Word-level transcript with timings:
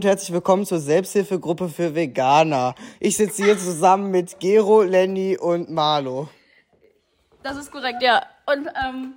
Und 0.00 0.06
herzlich 0.06 0.32
willkommen 0.32 0.64
zur 0.64 0.78
Selbsthilfegruppe 0.78 1.68
für 1.68 1.94
Veganer. 1.94 2.74
Ich 3.00 3.18
sitze 3.18 3.44
hier 3.44 3.58
zusammen 3.58 4.10
mit 4.10 4.40
Gero, 4.40 4.80
Lenny 4.80 5.36
und 5.36 5.68
Marlo. 5.68 6.30
Das 7.42 7.58
ist 7.58 7.70
korrekt, 7.70 8.02
ja. 8.02 8.22
Und 8.46 8.66
ähm, 8.82 9.16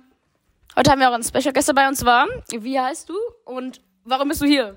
heute 0.76 0.90
haben 0.90 1.00
wir 1.00 1.08
auch 1.08 1.14
einen 1.14 1.24
Special 1.24 1.54
Guest 1.54 1.70
dabei 1.70 1.88
und 1.88 1.94
zwar, 1.94 2.26
wie 2.50 2.78
heißt 2.78 3.08
du 3.08 3.14
und 3.46 3.80
warum 4.04 4.28
bist 4.28 4.42
du 4.42 4.44
hier? 4.44 4.76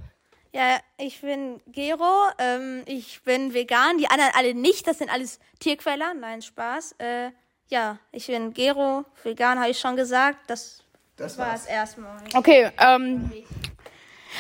Ja, 0.54 0.78
ich 0.98 1.20
bin 1.20 1.60
Gero, 1.68 2.30
ähm, 2.38 2.84
ich 2.86 3.22
bin 3.24 3.54
vegan, 3.54 3.98
die 3.98 4.08
anderen 4.08 4.32
alle 4.34 4.54
nicht, 4.54 4.88
das 4.88 5.00
sind 5.00 5.12
alles 5.12 5.42
Tierquäler, 5.60 6.14
nein, 6.14 6.42
Spaß. 6.42 6.96
Äh, 7.00 7.32
ja, 7.68 8.00
ich 8.14 8.28
bin 8.28 8.54
Gero, 8.54 9.04
vegan, 9.24 9.60
habe 9.60 9.72
ich 9.72 9.80
schon 9.80 9.98
gesagt, 9.98 10.38
das, 10.48 10.86
Das 11.18 11.38
war 11.38 11.54
es 11.54 11.66
erstmal. 11.66 12.18
Okay, 12.34 12.72
ähm, 12.80 13.30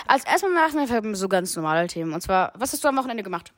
als 0.05 0.25
erstes 0.25 0.49
machen 0.53 0.87
wir 0.87 1.15
so 1.15 1.27
ganz 1.27 1.55
normale 1.55 1.87
Themen. 1.87 2.13
Und 2.13 2.21
zwar, 2.21 2.51
was 2.55 2.73
hast 2.73 2.83
du 2.83 2.87
am 2.87 2.97
Wochenende 2.97 3.23
gemacht? 3.23 3.53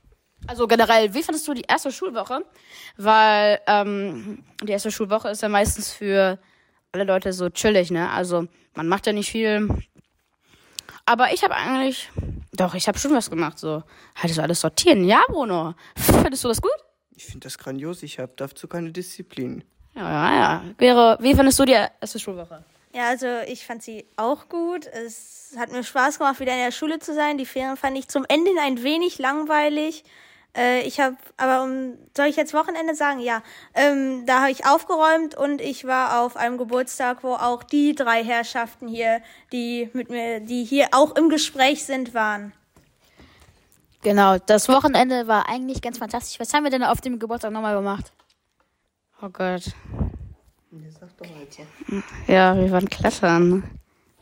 Also 0.47 0.67
generell, 0.67 1.13
wie 1.13 1.23
fandest 1.23 1.47
du 1.47 1.53
die 1.53 1.65
erste 1.67 1.91
Schulwoche? 1.91 2.45
Weil 2.97 3.59
ähm, 3.67 4.43
die 4.63 4.71
erste 4.71 4.91
Schulwoche 4.91 5.29
ist 5.29 5.41
ja 5.41 5.49
meistens 5.49 5.91
für 5.91 6.39
alle 6.91 7.03
Leute 7.03 7.33
so 7.33 7.49
chillig, 7.49 7.91
ne? 7.91 8.09
Also 8.09 8.47
man 8.73 8.87
macht 8.87 9.05
ja 9.05 9.13
nicht 9.13 9.31
viel. 9.31 9.67
Aber 11.05 11.33
ich 11.33 11.43
habe 11.43 11.55
eigentlich, 11.55 12.09
doch, 12.53 12.75
ich 12.75 12.87
habe 12.87 12.97
schon 12.97 13.13
was 13.13 13.29
gemacht. 13.29 13.59
So, 13.59 13.83
halt 14.15 14.33
so 14.33 14.41
alles 14.41 14.61
sortieren. 14.61 15.03
Ja, 15.03 15.21
Bruno, 15.27 15.73
findest 15.95 16.43
du 16.43 16.47
das 16.47 16.61
gut? 16.61 16.71
Ich 17.11 17.25
finde 17.25 17.39
das 17.39 17.57
grandios. 17.57 18.03
Ich 18.03 18.19
habe 18.19 18.31
dazu 18.35 18.67
keine 18.67 18.91
Disziplin. 18.91 19.63
Ja, 19.95 20.09
ja, 20.09 20.35
ja. 20.35 20.63
Wäre, 20.77 21.17
wie 21.19 21.35
fandest 21.35 21.59
du 21.59 21.65
die 21.65 21.73
erste 21.73 22.19
Schulwoche? 22.19 22.63
Ja, 22.93 23.07
also 23.09 23.27
ich 23.47 23.65
fand 23.65 23.83
sie 23.83 24.05
auch 24.15 24.49
gut. 24.49 24.87
Es 24.87 25.53
hat 25.57 25.71
mir 25.71 25.83
Spaß 25.83 26.17
gemacht, 26.17 26.39
wieder 26.39 26.53
in 26.53 26.59
der 26.59 26.71
Schule 26.71 26.99
zu 26.99 27.13
sein. 27.13 27.37
Die 27.37 27.45
Ferien 27.45 27.77
fand 27.77 27.97
ich 27.97 28.07
zum 28.07 28.25
Ende 28.27 28.51
ein 28.61 28.81
wenig 28.81 29.19
langweilig. 29.19 30.03
Äh, 30.57 30.81
ich 30.81 30.99
habe, 30.99 31.15
aber 31.37 31.63
um, 31.63 31.97
soll 32.17 32.25
ich 32.25 32.35
jetzt 32.35 32.53
Wochenende 32.55 32.95
sagen? 32.95 33.19
Ja, 33.19 33.43
ähm, 33.75 34.25
da 34.25 34.41
habe 34.41 34.51
ich 34.51 34.65
aufgeräumt 34.65 35.35
und 35.35 35.61
ich 35.61 35.85
war 35.85 36.21
auf 36.21 36.35
einem 36.35 36.57
Geburtstag, 36.57 37.23
wo 37.23 37.33
auch 37.33 37.61
die 37.61 37.93
drei 37.93 38.23
Herrschaften 38.23 38.87
hier, 38.87 39.21
die 39.51 39.89
mit 39.93 40.09
mir, 40.09 40.39
die 40.39 40.63
hier 40.63 40.87
auch 40.91 41.15
im 41.15 41.29
Gespräch 41.29 41.85
sind, 41.85 42.15
waren. 42.15 42.53
Genau, 44.01 44.37
das 44.39 44.69
Wochenende 44.69 45.27
war 45.27 45.47
eigentlich 45.47 45.81
ganz 45.81 45.97
fantastisch. 45.97 46.39
Was 46.39 46.53
haben 46.53 46.63
wir 46.63 46.71
denn 46.71 46.83
auf 46.83 47.01
dem 47.01 47.19
Geburtstag 47.19 47.51
nochmal 47.51 47.75
gemacht? 47.75 48.11
Oh 49.21 49.29
Gott. 49.29 49.73
Sag 50.71 51.17
doch 51.17 51.25
weiter. 51.25 51.63
Ja, 52.27 52.55
wir 52.55 52.69
waren 52.69 52.87
klettern. 52.87 53.63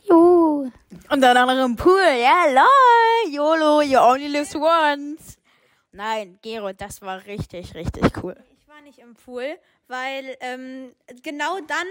Juhu. 0.08 0.72
Und 1.09 1.22
dann 1.22 1.38
auch 1.38 1.45
noch 1.45 1.66
im 1.66 1.76
Pool. 1.76 2.00
Ja, 2.22 2.45
lol. 2.50 3.34
YOLO, 3.34 3.81
you 3.81 4.00
only 4.00 4.28
live 4.28 4.56
once. 4.56 5.38
Nein, 5.92 6.39
Gero, 6.42 6.72
das 6.72 7.02
war 7.02 7.26
richtig, 7.26 7.76
richtig 7.76 8.23
cool. 8.23 8.36
Ich 8.58 8.67
war 8.70 8.80
nicht 8.81 9.00
im 9.00 9.16
Pool, 9.16 9.58
weil 9.88 10.38
ähm, 10.39 10.94
genau 11.22 11.59
dann, 11.67 11.88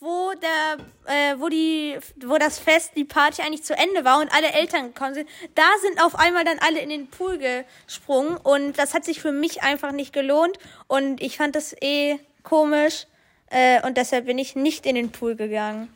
wo 0.00 0.32
der, 0.32 0.78
äh, 1.04 1.38
wo 1.38 1.48
die, 1.48 1.96
wo 2.24 2.36
das 2.38 2.58
Fest, 2.58 2.92
die 2.96 3.04
Party 3.04 3.42
eigentlich 3.42 3.62
zu 3.62 3.76
Ende 3.76 4.04
war 4.04 4.20
und 4.20 4.34
alle 4.34 4.50
Eltern 4.52 4.92
gekommen 4.92 5.14
sind, 5.14 5.28
da 5.54 5.68
sind 5.82 6.02
auf 6.02 6.16
einmal 6.16 6.44
dann 6.44 6.58
alle 6.58 6.80
in 6.80 6.88
den 6.88 7.08
Pool 7.08 7.38
gesprungen 7.38 8.36
und 8.38 8.76
das 8.76 8.94
hat 8.94 9.04
sich 9.04 9.20
für 9.20 9.32
mich 9.32 9.62
einfach 9.62 9.92
nicht 9.92 10.12
gelohnt 10.12 10.58
und 10.88 11.20
ich 11.20 11.36
fand 11.36 11.54
das 11.54 11.76
eh 11.80 12.18
komisch 12.42 13.06
äh, 13.50 13.86
und 13.86 13.96
deshalb 13.96 14.26
bin 14.26 14.38
ich 14.38 14.56
nicht 14.56 14.86
in 14.86 14.94
den 14.94 15.10
Pool 15.12 15.36
gegangen. 15.36 15.88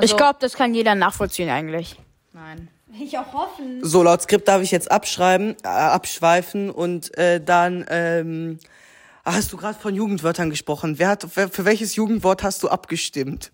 ich 0.00 0.16
glaube, 0.16 0.38
das 0.40 0.54
kann 0.54 0.74
jeder 0.74 0.94
nachvollziehen 0.94 1.48
eigentlich. 1.48 1.96
Nein. 2.32 2.68
Ich 2.98 3.16
auch 3.16 3.32
hoffen. 3.32 3.84
So, 3.84 4.02
laut 4.02 4.22
Skript 4.22 4.48
darf 4.48 4.62
ich 4.62 4.70
jetzt 4.72 4.90
abschreiben, 4.90 5.56
äh, 5.62 5.68
abschweifen 5.68 6.70
und 6.70 7.16
äh, 7.16 7.42
dann 7.42 7.86
ähm, 7.88 8.58
hast 9.24 9.52
du 9.52 9.56
gerade 9.56 9.78
von 9.78 9.94
Jugendwörtern 9.94 10.50
gesprochen. 10.50 10.98
Wer 10.98 11.08
hat, 11.08 11.26
wer, 11.36 11.48
für 11.48 11.64
welches 11.64 11.94
Jugendwort 11.94 12.42
hast 12.42 12.62
du 12.62 12.68
abgestimmt? 12.68 13.52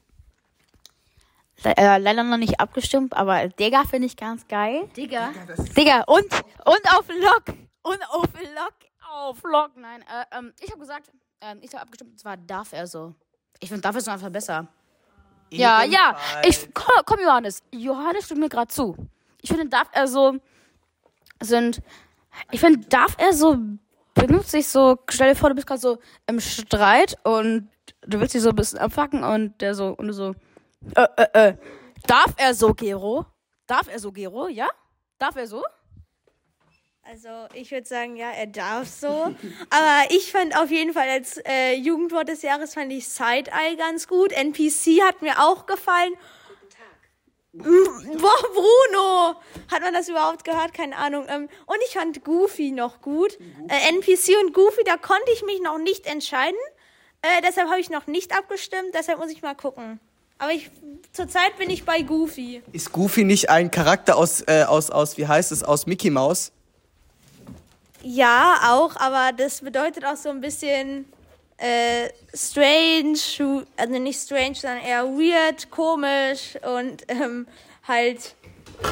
Le 1.64 1.76
äh, 1.76 1.98
leider 1.98 2.22
noch 2.22 2.36
nicht 2.36 2.60
abgestimmt, 2.60 3.14
aber 3.14 3.48
Digga 3.48 3.84
finde 3.84 4.06
ich 4.06 4.16
ganz 4.16 4.46
geil. 4.46 4.88
Digga. 4.96 5.32
Digga, 5.76 6.02
und, 6.06 6.26
und 6.64 6.96
auf 6.96 7.06
Lock. 7.08 7.56
Und 7.82 8.02
auf 8.10 8.28
Lock. 8.54 8.74
Auf 9.10 9.42
Lock. 9.42 9.70
Nein, 9.76 10.02
äh, 10.02 10.38
ähm, 10.38 10.52
ich 10.60 10.70
habe 10.70 10.80
gesagt, 10.80 11.10
ähm, 11.40 11.58
ich 11.62 11.72
habe 11.72 11.82
abgestimmt, 11.82 12.12
und 12.12 12.18
zwar 12.18 12.36
darf 12.36 12.72
er 12.72 12.86
so. 12.86 13.14
Ich 13.60 13.68
finde, 13.68 13.82
darf 13.82 13.94
er 13.94 14.00
so 14.00 14.10
einfach 14.10 14.30
besser. 14.30 14.68
Ja, 15.50 15.84
ja. 15.84 16.16
Ich, 16.44 16.68
komm, 16.74 16.94
komm, 17.04 17.20
Johannes. 17.20 17.62
Johannes 17.72 18.24
stimmt 18.24 18.40
mir 18.40 18.48
gerade 18.48 18.68
zu. 18.68 18.96
Ich 19.42 19.50
finde, 19.50 19.68
darf 19.68 19.88
er 19.92 20.08
so 20.08 20.38
sind. 21.40 21.80
Ich 22.50 22.60
finde, 22.60 22.86
darf 22.88 23.16
er 23.18 23.32
so 23.32 23.56
benutzt 24.16 24.50
sich 24.50 24.66
so. 24.66 24.98
Stell 25.08 25.32
dir 25.32 25.36
vor, 25.38 25.50
du 25.50 25.54
bist 25.54 25.66
gerade 25.66 25.80
so 25.80 25.98
im 26.26 26.40
Streit 26.40 27.16
und 27.22 27.68
du 28.02 28.18
willst 28.18 28.34
dich 28.34 28.42
so 28.42 28.48
ein 28.48 28.56
bisschen 28.56 28.78
abfacken 28.78 29.22
und 29.22 29.60
der 29.60 29.74
so 29.74 29.90
und 29.90 30.08
du 30.08 30.12
so. 30.12 30.34
Äh, 30.94 31.06
äh, 31.16 31.48
äh. 31.48 31.56
Darf 32.06 32.34
er 32.36 32.54
so, 32.54 32.74
Gero? 32.74 33.26
Darf 33.66 33.88
er 33.88 33.98
so, 33.98 34.12
Gero? 34.12 34.48
Ja? 34.48 34.68
Darf 35.18 35.36
er 35.36 35.46
so? 35.46 35.62
Also 37.08 37.28
ich 37.54 37.70
würde 37.70 37.86
sagen, 37.86 38.16
ja, 38.16 38.32
er 38.32 38.48
darf 38.48 38.88
so. 38.88 39.06
Aber 39.70 40.10
ich 40.10 40.32
fand 40.32 40.58
auf 40.58 40.70
jeden 40.72 40.92
Fall 40.92 41.08
als 41.08 41.40
äh, 41.46 41.74
Jugendwort 41.74 42.28
des 42.28 42.42
Jahres 42.42 42.74
fand 42.74 42.92
ich 42.92 43.06
Side-Eye 43.06 43.76
ganz 43.76 44.08
gut. 44.08 44.32
NPC 44.32 45.02
hat 45.02 45.22
mir 45.22 45.38
auch 45.38 45.66
gefallen. 45.66 46.14
Guten 47.52 47.70
Tag. 47.70 48.20
Boah, 48.20 48.48
Bruno! 48.52 49.40
Hat 49.70 49.82
man 49.82 49.94
das 49.94 50.08
überhaupt 50.08 50.44
gehört? 50.44 50.74
Keine 50.74 50.96
Ahnung. 50.96 51.26
Ähm, 51.28 51.48
und 51.66 51.76
ich 51.86 51.94
fand 51.94 52.24
Goofy 52.24 52.72
noch 52.72 53.00
gut. 53.00 53.38
Äh, 53.68 53.88
NPC 53.90 54.42
und 54.42 54.52
Goofy, 54.52 54.82
da 54.84 54.96
konnte 54.96 55.30
ich 55.32 55.44
mich 55.44 55.60
noch 55.62 55.78
nicht 55.78 56.06
entscheiden. 56.06 56.58
Äh, 57.22 57.40
deshalb 57.46 57.68
habe 57.68 57.78
ich 57.78 57.88
noch 57.88 58.08
nicht 58.08 58.36
abgestimmt. 58.36 58.94
Deshalb 58.94 59.20
muss 59.20 59.30
ich 59.30 59.42
mal 59.42 59.54
gucken. 59.54 60.00
Aber 60.38 60.52
ich, 60.52 60.70
zurzeit 61.12 61.56
bin 61.56 61.70
ich 61.70 61.84
bei 61.84 62.02
Goofy. 62.02 62.62
Ist 62.72 62.90
Goofy 62.90 63.22
nicht 63.22 63.48
ein 63.48 63.70
Charakter 63.70 64.16
aus, 64.16 64.42
äh, 64.48 64.64
aus, 64.64 64.90
aus, 64.90 65.16
wie 65.16 65.28
heißt 65.28 65.52
es, 65.52 65.62
aus 65.62 65.86
Mickey 65.86 66.10
Mouse? 66.10 66.50
Ja, 68.08 68.60
auch, 68.68 68.94
aber 69.00 69.32
das 69.36 69.62
bedeutet 69.62 70.04
auch 70.04 70.14
so 70.14 70.28
ein 70.28 70.40
bisschen 70.40 71.06
äh, 71.56 72.08
strange, 72.32 73.18
also 73.76 73.98
nicht 73.98 74.20
strange, 74.20 74.54
sondern 74.54 74.78
eher 74.78 75.04
weird, 75.06 75.68
komisch 75.72 76.56
und 76.62 77.02
ähm, 77.08 77.48
halt 77.82 78.36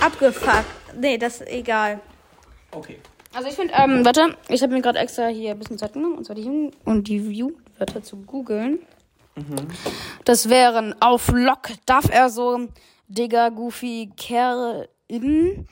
abgefuckt. 0.01 0.65
Nee, 0.99 1.17
das 1.17 1.43
ist 1.43 1.49
egal. 1.49 2.01
Okay. 2.73 2.99
Also 3.33 3.49
ich 3.49 3.55
finde, 3.55 3.73
ähm, 3.77 4.05
warte, 4.05 4.37
ich 4.49 4.61
habe 4.65 4.73
mir 4.73 4.83
gerade 4.83 4.99
extra 4.99 5.29
hier 5.29 5.53
ein 5.53 5.61
bisschen 5.61 5.79
Zeit 5.79 5.93
genommen, 5.93 6.19
und 6.19 6.25
zwar 6.25 6.35
die 6.35 6.43
Jugend 6.43 6.77
und 6.85 7.07
die 7.07 7.19
Jugendwörter 7.19 8.03
zu 8.03 8.17
googeln. 8.17 8.81
Das 10.25 10.49
wären 10.49 11.01
auf 11.01 11.29
Lock, 11.29 11.69
darf 11.87 12.11
er 12.11 12.31
so, 12.31 12.69
Digga, 13.07 13.51
Goofy, 13.51 14.11
Kerl 14.17 14.89
in. 15.07 15.69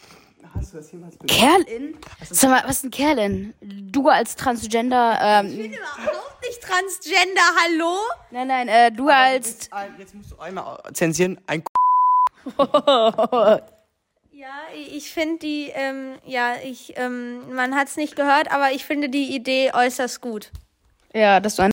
Hast 0.55 0.73
du 0.73 0.77
das 0.79 0.93
jemals 0.93 1.17
Kerl 1.27 1.63
in? 1.63 1.97
Sag 2.31 2.51
mal, 2.51 2.63
was 2.65 2.79
ist 2.79 2.85
ein 2.85 2.91
Kerl 2.91 3.19
in? 3.19 3.55
Du 3.91 4.09
als 4.09 4.37
Transgender, 4.37 5.19
ähm, 5.23 5.57
bin 5.57 5.73
überhaupt 5.73 6.41
nicht 6.43 6.63
transgender, 6.63 7.43
hallo? 7.65 7.97
nein, 8.31 8.49
nein, 8.49 8.69
äh, 8.69 8.93
du 8.93 9.09
als, 9.09 9.47
Jetzt, 9.47 9.71
jetzt 9.99 10.15
musst 10.15 10.33
du 10.33 10.39
einmal 10.39 10.79
zensieren. 10.93 11.41
Ein 11.47 11.63
Ja, 14.33 14.49
ich 14.75 15.13
finde 15.13 15.39
die, 15.39 15.71
ähm, 15.73 16.17
ja, 16.25 16.55
ich, 16.65 16.95
ähm, 16.97 17.55
man 17.55 17.77
hat 17.77 17.89
es 17.89 17.97
nicht 17.97 18.17
gehört, 18.17 18.51
aber 18.51 18.73
ich 18.73 18.85
finde 18.85 19.09
die 19.09 19.35
Idee 19.37 19.71
äußerst 19.73 20.21
gut. 20.21 20.51
ja, 21.15 21.39
das 21.39 21.59
war 21.59 21.67
ein, 21.67 21.72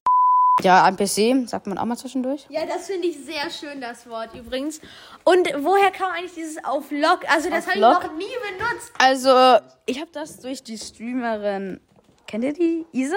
ja, 0.61 0.83
ein 0.83 0.95
PC, 0.95 1.47
sagt 1.49 1.67
man 1.67 1.77
auch 1.77 1.85
mal 1.85 1.97
zwischendurch. 1.97 2.45
Ja, 2.49 2.65
das 2.65 2.87
finde 2.87 3.07
ich 3.07 3.17
sehr 3.25 3.49
schön, 3.49 3.79
das 3.81 4.07
Wort 4.09 4.33
übrigens. 4.35 4.79
Und 5.23 5.47
woher 5.59 5.91
kam 5.91 6.11
eigentlich 6.11 6.33
dieses 6.33 6.63
auf 6.63 6.85
Lock? 6.91 7.21
Also 7.29 7.49
das 7.49 7.65
habe 7.67 7.75
ich 7.75 7.81
noch 7.81 8.13
nie 8.15 8.25
benutzt. 8.57 8.91
Also, 8.97 9.57
ich 9.85 9.99
habe 9.99 10.11
das 10.11 10.39
durch 10.39 10.63
die 10.63 10.77
Streamerin, 10.77 11.79
kennt 12.27 12.43
ihr 12.43 12.53
die? 12.53 12.85
Isa? 12.91 13.15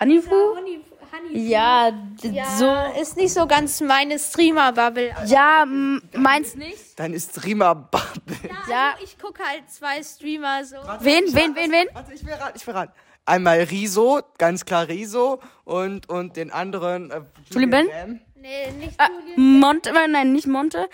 Hanifu? 0.00 0.30
Honey, 0.56 0.80
Honey. 1.12 1.48
Ja, 1.48 1.92
Ja, 2.22 2.44
so. 2.56 3.00
ist 3.00 3.16
nicht 3.18 3.34
so 3.34 3.46
ganz 3.46 3.80
meine 3.82 4.18
Streamer-Bubble. 4.18 5.14
Ja, 5.26 5.62
m- 5.64 6.02
meins 6.14 6.54
nicht. 6.54 6.98
Dein 6.98 7.18
Streamer-Bubble. 7.18 8.36
Ja. 8.70 8.92
Also 8.92 9.04
ich 9.04 9.18
gucke 9.18 9.42
halt 9.44 9.68
zwei 9.70 10.02
Streamer 10.02 10.64
so. 10.64 10.76
Wen, 11.00 11.24
wen, 11.34 11.54
wen, 11.54 11.70
wen? 11.70 11.86
Warte, 11.92 12.14
ich 12.14 12.24
will 12.24 12.32
raten, 12.34 12.56
ich 12.56 12.66
will 12.66 12.74
raten. 12.74 12.92
Einmal 13.24 13.60
Riso, 13.62 14.20
ganz 14.38 14.64
klar 14.64 14.88
Riso 14.88 15.40
und, 15.64 16.08
und 16.08 16.36
den 16.36 16.50
anderen 16.50 17.10
äh, 17.10 17.20
Julian 17.52 17.70
Ben? 17.70 17.86
Bam. 17.88 18.20
Nee, 18.34 18.70
nicht 18.72 18.94
Ah, 18.98 19.08
Julian. 19.36 19.60
Monte, 19.60 19.90
äh, 19.90 20.08
nein, 20.08 20.32
nicht 20.32 20.48
Monte. 20.48 20.88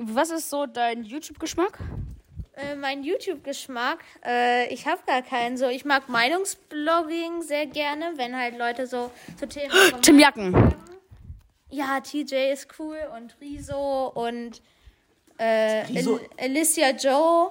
Was 0.00 0.30
ist 0.30 0.48
so 0.48 0.64
dein 0.64 1.04
YouTube-Geschmack? 1.04 1.78
Äh, 2.54 2.74
mein 2.76 3.04
YouTube-Geschmack, 3.04 3.98
äh, 4.24 4.72
ich 4.72 4.86
habe 4.86 5.00
gar 5.06 5.20
keinen 5.20 5.58
so. 5.58 5.66
Ich 5.68 5.84
mag 5.84 6.08
Meinungsblogging 6.08 7.42
sehr 7.42 7.66
gerne, 7.66 8.12
wenn 8.16 8.34
halt 8.34 8.56
Leute 8.56 8.86
so 8.86 9.10
zu 9.38 9.46
Themen 9.46 9.68
kommen. 9.90 10.00
Tim 10.02 10.18
Jacken. 10.18 10.74
Ja, 11.68 12.00
TJ 12.00 12.52
ist 12.52 12.68
cool 12.78 12.96
und 13.14 13.36
Riso 13.42 14.06
und 14.14 14.62
äh, 15.36 15.82
Riso- 15.82 16.20
Alicia 16.40 16.90
Joe. 16.92 17.50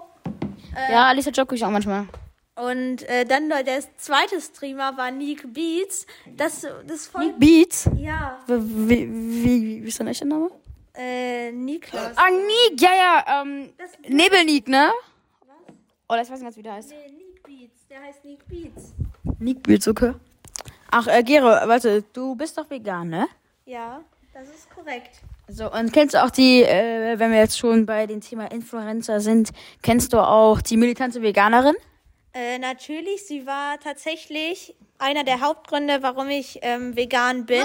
ja, 0.89 1.06
Alicia 1.10 1.31
Joe 1.31 1.45
gucke 1.45 1.56
ich 1.56 1.63
auch 1.63 1.69
manchmal. 1.69 2.07
Und 2.56 3.04
äh, 3.10 3.25
dann 3.25 3.50
der 3.50 3.84
zweite 3.98 4.40
Streamer 4.40 4.96
war 4.96 5.12
Nick 5.12 5.54
Beats. 5.54 6.06
Das, 6.38 6.66
das 6.88 7.07
voll. 7.07 7.34
Beats? 7.38 7.90
Ja, 7.98 8.40
Wie, 8.48 9.10
wie, 9.12 9.84
wie, 9.84 9.88
ist 9.88 10.00
dein 10.00 10.07
echter 10.07 10.25
Name? 10.25 10.50
äh, 10.98 11.52
Niklas. 11.52 12.18
Ah, 12.18 12.30
Nick, 12.30 12.81
ja, 12.81 12.92
ja, 12.96 13.42
ähm, 13.42 13.74
Das, 13.78 13.92
Nebelnick, 14.07 14.68
ne? 14.69 14.90
Oder 16.07 16.22
ich 16.22 16.30
weiß 16.30 16.40
nicht, 16.40 16.48
was 16.48 16.56
wie 16.57 16.63
der 16.63 16.74
heißt. 16.74 16.92
nee, 16.92 17.12
Nick 17.18 17.44
Beats. 17.44 17.88
Der 17.90 18.02
heißt 18.02 18.24
Nick 18.24 18.48
Beats. 18.48 18.94
Nick 19.40 19.63
Beats, 19.63 19.88
okay. 19.88 20.13
Ach, 20.92 21.07
äh, 21.07 21.24
Gero, 21.24 21.48
warte, 21.48 22.04
du 22.13 22.36
bist 22.36 22.57
doch 22.57 22.69
vegan, 22.69 23.10
ne? 23.10 23.28
Ja, 23.66 24.02
das 24.34 24.48
ist 24.48 24.69
korrekt. 24.74 25.10
So, 25.50 25.69
und 25.72 25.92
kennst 25.92 26.13
du 26.16 26.24
auch 26.24 26.30
die, 26.30 26.63
äh, 26.63 27.19
wenn 27.19 27.31
wir 27.31 27.40
jetzt 27.40 27.57
schon 27.57 27.86
bei 27.86 28.07
dem 28.07 28.22
Thema 28.22 28.50
Influencer 28.52 29.19
sind, 29.19 29.52
kennst 29.81 30.13
du 30.13 30.19
auch 30.19 30.62
die 30.62 30.78
militante 30.78 31.22
Veganerin? 31.22 31.75
Äh, 32.35 32.59
natürlich, 32.59 33.25
sie 33.25 33.47
war 33.47 33.79
tatsächlich 33.79 34.75
einer 34.97 35.23
der 35.23 35.39
Hauptgründe, 35.39 36.03
warum 36.03 36.27
ich 36.29 36.59
ähm, 36.63 36.93
vegan 36.93 37.45
bin. 37.45 37.63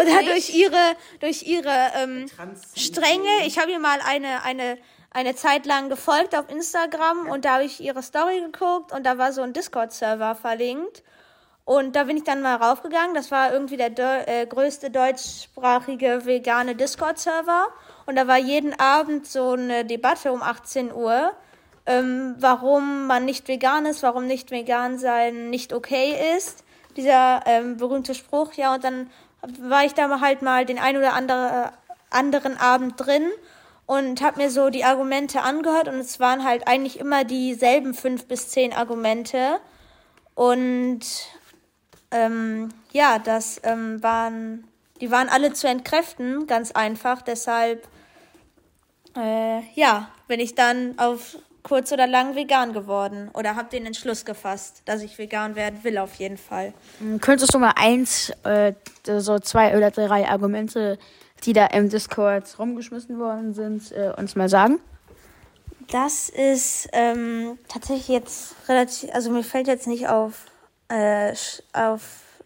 Oder 0.00 0.24
durch 0.24 0.52
ihre, 0.52 0.96
durch 1.20 1.44
ihre 1.44 1.92
ähm, 1.96 2.26
Strenge. 2.74 3.46
Ich 3.46 3.60
habe 3.60 3.70
ihr 3.70 3.78
mal 3.78 4.00
eine, 4.04 4.42
eine, 4.42 4.78
eine 5.12 5.36
Zeit 5.36 5.64
lang 5.64 5.90
gefolgt 5.90 6.34
auf 6.34 6.50
Instagram 6.50 7.28
und 7.28 7.44
da 7.44 7.54
habe 7.54 7.64
ich 7.64 7.80
ihre 7.80 8.02
Story 8.02 8.40
geguckt 8.40 8.90
und 8.90 9.06
da 9.06 9.16
war 9.16 9.32
so 9.32 9.42
ein 9.42 9.52
Discord-Server 9.52 10.34
verlinkt. 10.34 11.04
Und 11.64 11.94
da 11.94 12.02
bin 12.02 12.16
ich 12.16 12.24
dann 12.24 12.42
mal 12.42 12.56
raufgegangen. 12.56 13.14
Das 13.14 13.30
war 13.30 13.52
irgendwie 13.52 13.76
der 13.76 13.90
Deu 13.90 14.22
äh, 14.26 14.44
größte 14.44 14.90
deutschsprachige 14.90 16.26
vegane 16.26 16.74
Discord-Server. 16.74 17.68
Und 18.06 18.16
da 18.16 18.26
war 18.26 18.38
jeden 18.38 18.76
Abend 18.80 19.28
so 19.28 19.52
eine 19.52 19.84
Debatte 19.84 20.32
um 20.32 20.42
18 20.42 20.92
Uhr, 20.92 21.32
ähm, 21.86 22.36
warum 22.38 23.06
man 23.06 23.24
nicht 23.24 23.48
vegan 23.48 23.86
ist, 23.86 24.02
warum 24.02 24.26
nicht 24.26 24.50
vegan 24.50 24.98
sein 24.98 25.50
nicht 25.50 25.72
okay 25.72 26.36
ist. 26.36 26.64
Dieser 26.96 27.42
ähm, 27.46 27.76
berühmte 27.76 28.14
Spruch, 28.14 28.54
ja, 28.54 28.74
und 28.74 28.84
dann 28.84 29.10
war 29.60 29.84
ich 29.84 29.94
da 29.94 30.20
halt 30.20 30.42
mal 30.42 30.66
den 30.66 30.78
ein 30.78 30.96
oder 30.96 31.14
andere, 31.14 31.72
anderen 32.10 32.56
Abend 32.58 32.94
drin 32.96 33.30
und 33.86 34.22
habe 34.22 34.42
mir 34.42 34.50
so 34.50 34.70
die 34.70 34.84
Argumente 34.84 35.42
angehört 35.42 35.88
und 35.88 35.96
es 35.96 36.20
waren 36.20 36.44
halt 36.44 36.68
eigentlich 36.68 37.00
immer 37.00 37.24
dieselben 37.24 37.94
fünf 37.94 38.26
bis 38.26 38.48
zehn 38.48 38.72
Argumente. 38.72 39.58
Und 40.34 41.00
ähm, 42.12 42.68
ja, 42.92 43.18
das 43.18 43.60
ähm, 43.64 44.02
waren, 44.02 44.64
die 45.00 45.10
waren 45.10 45.28
alle 45.28 45.52
zu 45.54 45.66
entkräften, 45.66 46.46
ganz 46.46 46.70
einfach. 46.72 47.22
Deshalb, 47.22 47.88
äh, 49.16 49.60
ja, 49.74 50.08
bin 50.28 50.38
ich 50.38 50.54
dann 50.54 50.98
auf 50.98 51.36
kurz 51.62 51.92
oder 51.92 52.06
lang 52.06 52.34
vegan 52.34 52.72
geworden 52.72 53.30
oder 53.34 53.56
habe 53.56 53.68
den 53.70 53.86
Entschluss 53.86 54.24
gefasst, 54.24 54.82
dass 54.86 55.02
ich 55.02 55.18
vegan 55.18 55.56
werden 55.56 55.82
will 55.82 55.98
auf 55.98 56.14
jeden 56.14 56.38
Fall. 56.38 56.72
Hm, 56.98 57.20
Könntest 57.20 57.54
du 57.54 57.58
mal 57.58 57.74
eins, 57.76 58.32
äh, 58.44 58.72
so 59.04 59.38
zwei 59.38 59.76
oder 59.76 59.90
drei 59.90 60.28
Argumente, 60.28 60.98
die 61.44 61.52
da 61.52 61.66
im 61.66 61.88
Discord 61.88 62.58
rumgeschmissen 62.58 63.18
worden 63.18 63.54
sind, 63.54 63.92
äh, 63.92 64.12
uns 64.16 64.36
mal 64.36 64.48
sagen? 64.48 64.80
Das 65.90 66.28
ist 66.28 66.88
ähm, 66.92 67.58
tatsächlich 67.68 68.08
jetzt 68.08 68.54
relativ, 68.68 69.12
also 69.12 69.30
mir 69.30 69.42
fällt 69.42 69.66
jetzt 69.66 69.88
nicht 69.88 70.08
auf, 70.08 70.46
äh, 70.88 71.34
auf 71.72 72.02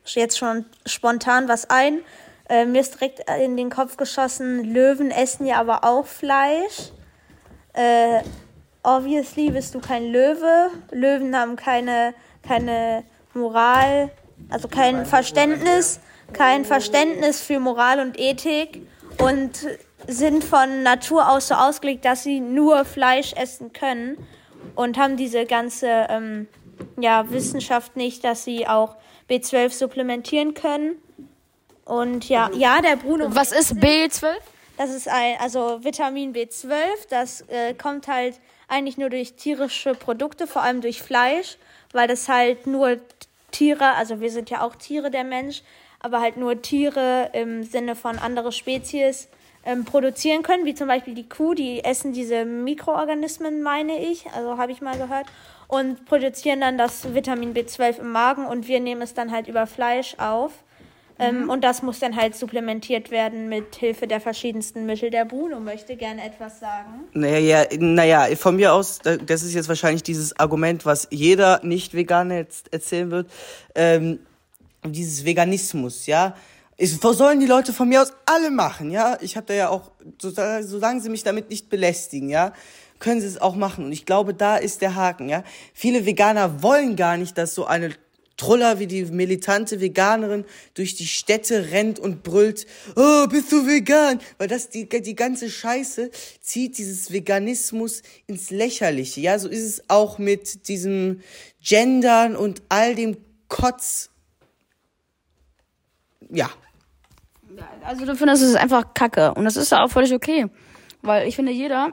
jetzt 0.07 0.39
schon 0.39 0.65
spontan 0.87 1.49
was 1.49 1.69
ein. 1.69 2.01
Äh, 2.49 2.67
mir 2.67 2.81
ist 2.81 2.95
direkt 2.95 3.21
in 3.41 3.57
den 3.57 3.71
Kopf 3.71 3.97
geschossen, 3.97 4.65
Löwen 4.65 5.11
essen 5.11 5.47
ja 5.47 5.61
aber 5.61 5.85
auch 5.85 6.07
Fleisch. 6.07 6.93
Obviously 8.85 9.51
bist 9.51 9.75
du 9.75 9.81
kein 9.81 10.13
Löwe. 10.13 10.71
Löwen 10.91 11.35
haben 11.37 11.57
keine, 11.57 12.15
keine 12.47 13.03
Moral, 13.33 14.11
also 14.51 14.69
kein 14.69 15.07
Verständnis, 15.07 16.01
kein 16.35 16.67
Verständnis 16.67 17.41
für 17.41 17.59
Moral 17.59 17.99
und 18.01 18.21
Ethik 18.21 18.87
und 19.19 19.67
sind 20.07 20.45
von 20.45 20.83
Natur 20.83 21.31
aus 21.31 21.49
so 21.49 21.55
ausgelegt, 21.55 22.05
dass 22.05 22.25
sie 22.25 22.41
nur 22.41 22.85
Fleisch 22.85 23.33
essen 23.33 23.73
können 23.73 24.19
und 24.75 24.99
haben 24.99 25.17
diese 25.17 25.47
ganze 25.47 25.89
ähm, 26.11 26.47
ja, 27.01 27.31
Wissenschaft 27.31 27.97
nicht, 27.97 28.23
dass 28.23 28.45
sie 28.45 28.67
auch 28.67 28.97
B12 29.31 29.71
supplementieren 29.71 30.53
können. 30.53 30.97
Und 31.87 32.29
ja, 32.29 32.51
ja, 32.55 32.83
der 32.83 32.97
Bruno. 32.97 33.35
Was 33.35 33.53
ist 33.53 33.75
B12? 33.75 34.35
Das 34.77 34.93
ist 34.93 35.09
ein, 35.09 35.37
also 35.41 35.85
Vitamin 35.85 36.33
B12, 36.35 36.73
das 37.09 37.43
äh, 37.43 37.75
kommt 37.75 38.09
halt 38.09 38.41
eigentlich 38.67 38.99
nur 38.99 39.09
durch 39.09 39.35
tierische 39.35 39.95
Produkte, 39.95 40.47
vor 40.47 40.63
allem 40.63 40.81
durch 40.81 41.01
Fleisch, 41.01 41.59
weil 41.93 42.09
das 42.09 42.29
halt 42.29 42.67
nur 42.67 42.99
Tiere, 43.53 43.93
also 43.95 44.21
wir 44.21 44.31
sind 44.31 44.51
ja 44.51 44.63
auch 44.63 44.75
Tiere, 44.75 45.13
der 45.13 45.23
Mensch, 45.23 45.63
aber 46.01 46.21
halt 46.21 46.37
nur 46.37 46.61
Tiere 46.61 47.31
im 47.35 47.63
Sinne 47.63 47.95
von 47.95 48.19
andere 48.19 48.51
Spezies 48.51 49.29
ähm, 49.65 49.85
produzieren 49.85 50.43
können, 50.43 50.65
wie 50.65 50.75
zum 50.75 50.89
Beispiel 50.89 51.15
die 51.15 51.29
Kuh, 51.29 51.55
die 51.55 51.85
essen 51.85 52.13
diese 52.13 52.45
Mikroorganismen, 52.45 53.63
meine 53.63 54.05
ich, 54.05 54.27
also 54.33 54.59
habe 54.59 54.73
ich 54.73 54.81
mal 54.81 54.99
gehört, 54.99 55.27
und 55.69 56.05
produzieren 56.05 56.61
dann 56.61 56.77
das 56.79 57.15
Vitamin 57.15 57.55
B12 57.55 58.01
im 58.01 58.13
Magen 58.13 58.45
und 58.47 58.67
wir 58.69 58.81
nehmen 58.81 59.03
es 59.03 59.15
dann 59.15 59.31
halt 59.31 59.47
über 59.47 59.67
Fleisch 59.67 60.17
auf. 60.19 60.53
Ähm, 61.19 61.49
und 61.49 61.63
das 61.63 61.83
muss 61.83 62.01
dann 62.01 62.17
halt 62.17 62.35
supplementiert 62.35 63.11
werden 63.11 63.49
mit 63.49 63.77
Hilfe 63.77 64.07
der 64.09 64.21
verschiedensten 64.21 64.85
Mittel. 64.85 65.11
Der 65.11 65.25
Bruno 65.25 65.61
möchte 65.61 65.97
gerne 65.97 66.25
etwas 66.25 66.59
sagen. 66.59 67.05
Naja, 67.13 67.65
naja, 67.79 68.27
von 68.37 68.57
mir 68.57 68.73
aus, 68.73 68.99
da- 68.99 69.17
das 69.17 69.43
ist 69.45 69.55
jetzt 69.55 69.69
wahrscheinlich 69.69 70.03
dieses 70.03 70.39
Argument, 70.39 70.85
was 70.85 71.07
jeder 71.11 71.61
Nicht-Veganer 71.63 72.37
jetzt 72.37 72.73
erzählen 72.73 73.11
wird, 73.13 73.31
ähm, 73.77 74.19
dieses 74.85 75.25
Veganismus, 75.25 76.07
ja. 76.07 76.35
Ich, 76.77 77.01
was 77.05 77.17
sollen 77.19 77.39
die 77.39 77.47
Leute 77.47 77.73
von 77.73 77.89
mir 77.89 78.03
aus 78.03 78.13
alle 78.27 78.51
machen, 78.51 78.91
ja? 78.91 79.17
Ich 79.21 79.37
habe 79.37 79.47
da 79.47 79.55
ja 79.55 79.69
auch, 79.69 79.93
so, 80.21 80.33
solange 80.63 81.01
sie 81.01 81.09
mich 81.11 81.23
damit 81.23 81.49
nicht 81.49 81.69
belästigen, 81.71 82.29
ja, 82.29 82.53
können 82.99 83.21
sie 83.21 83.29
es 83.29 83.41
auch 83.41 83.55
machen. 83.55 83.85
Und 83.85 83.93
ich 83.93 84.05
glaube, 84.05 84.35
da 84.35 84.57
ist 84.57 84.83
der 84.83 84.97
Haken, 84.97 85.29
ja. 85.29 85.45
Viele 85.73 86.05
Veganer 86.07 86.63
wollen 86.63 86.97
gar 86.97 87.17
nicht, 87.17 87.39
dass 87.39 87.55
so 87.55 87.67
eine 87.67 87.91
Troller 88.37 88.79
wie 88.79 88.87
die 88.87 89.05
militante 89.05 89.81
Veganerin 89.81 90.45
durch 90.75 90.97
die 90.97 91.07
Städte 91.07 91.71
rennt 91.71 91.99
und 91.99 92.23
brüllt, 92.23 92.67
oh, 92.97 93.27
bist 93.29 93.53
du 93.53 93.67
vegan? 93.67 94.19
Weil 94.39 94.49
das, 94.49 94.71
die, 94.71 94.89
die 94.89 95.15
ganze 95.15 95.49
Scheiße 95.49 96.11
zieht 96.41 96.79
dieses 96.79 97.13
Veganismus 97.13 98.03
ins 98.27 98.51
Lächerliche. 98.51 99.21
Ja, 99.21 99.39
so 99.39 99.49
ist 99.49 99.65
es 99.65 99.89
auch 99.89 100.19
mit 100.19 100.69
diesem 100.69 101.21
Gendern 101.63 102.35
und 102.35 102.63
all 102.69 102.95
dem 102.95 103.17
Kotz. 103.49 104.11
Ja. 106.31 106.51
Also 107.85 108.05
du 108.05 108.17
findest 108.17 108.43
es 108.43 108.57
einfach 108.57 108.95
kacke. 108.95 109.35
Und 109.35 109.45
das 109.45 109.57
ist 109.57 109.73
auch 109.73 109.89
völlig 109.89 110.13
okay. 110.13 110.47
Weil 111.03 111.29
ich 111.29 111.37
finde, 111.37 111.53
jeder 111.53 111.93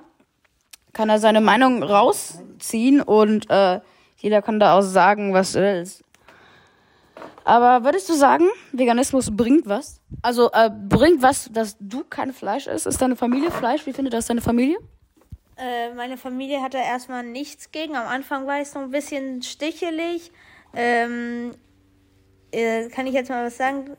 kann 0.93 1.07
da 1.07 1.19
seine 1.19 1.41
Meinung 1.41 1.83
rausziehen 1.83 3.01
und 3.01 3.50
äh, 3.50 3.79
jeder 4.17 4.41
kann 4.41 4.60
da 4.60 4.77
auch 4.77 4.81
sagen, 4.81 5.33
was 5.33 5.55
er 5.55 5.62
will. 5.62 5.88
Aber 7.43 7.83
würdest 7.83 8.07
du 8.10 8.13
sagen, 8.13 8.48
Veganismus 8.71 9.36
bringt 9.36 9.67
was? 9.67 10.00
Also 10.21 10.51
äh, 10.53 10.69
bringt 10.69 11.21
was, 11.21 11.50
dass 11.51 11.75
du 11.79 12.03
kein 12.03 12.33
Fleisch 12.33 12.67
isst? 12.67 12.86
Ist 12.86 13.01
deine 13.01 13.15
Familie 13.15 13.51
Fleisch? 13.51 13.86
Wie 13.86 13.93
findet 13.93 14.13
das 14.13 14.27
deine 14.27 14.41
Familie? 14.41 14.77
Äh, 15.57 15.93
meine 15.93 16.17
Familie 16.17 16.62
hatte 16.62 16.77
erstmal 16.77 17.24
nichts 17.24 17.71
gegen. 17.71 17.95
Am 17.95 18.07
Anfang 18.07 18.48
war 18.48 18.62
ich 18.62 18.69
so 18.69 18.79
ein 18.79 18.91
bisschen 18.91 19.41
stichelig. 19.41 20.31
Ähm, 20.75 21.51
äh, 22.51 22.89
kann 22.89 23.07
ich 23.07 23.13
jetzt 23.13 23.29
mal 23.29 23.45
was 23.45 23.57
sagen? 23.57 23.98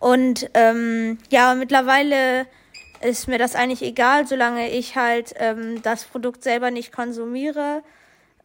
Und 0.00 0.50
ähm, 0.54 1.18
ja, 1.30 1.54
mittlerweile 1.54 2.46
ist 3.00 3.28
mir 3.28 3.38
das 3.38 3.54
eigentlich 3.54 3.82
egal, 3.82 4.26
solange 4.26 4.70
ich 4.70 4.96
halt 4.96 5.34
ähm, 5.36 5.82
das 5.82 6.04
Produkt 6.04 6.42
selber 6.42 6.70
nicht 6.70 6.92
konsumiere. 6.92 7.82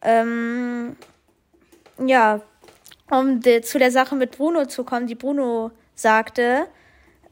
Ähm, 0.02 0.96
ja, 1.98 2.42
um 3.20 3.40
de, 3.40 3.62
zu 3.62 3.80
der 3.80 3.92
Sache 3.92 4.16
mit 4.16 4.32
Bruno 4.32 4.66
zu 4.66 4.84
kommen, 4.84 5.08
die 5.08 5.16
Bruno 5.16 5.72
sagte. 5.96 6.68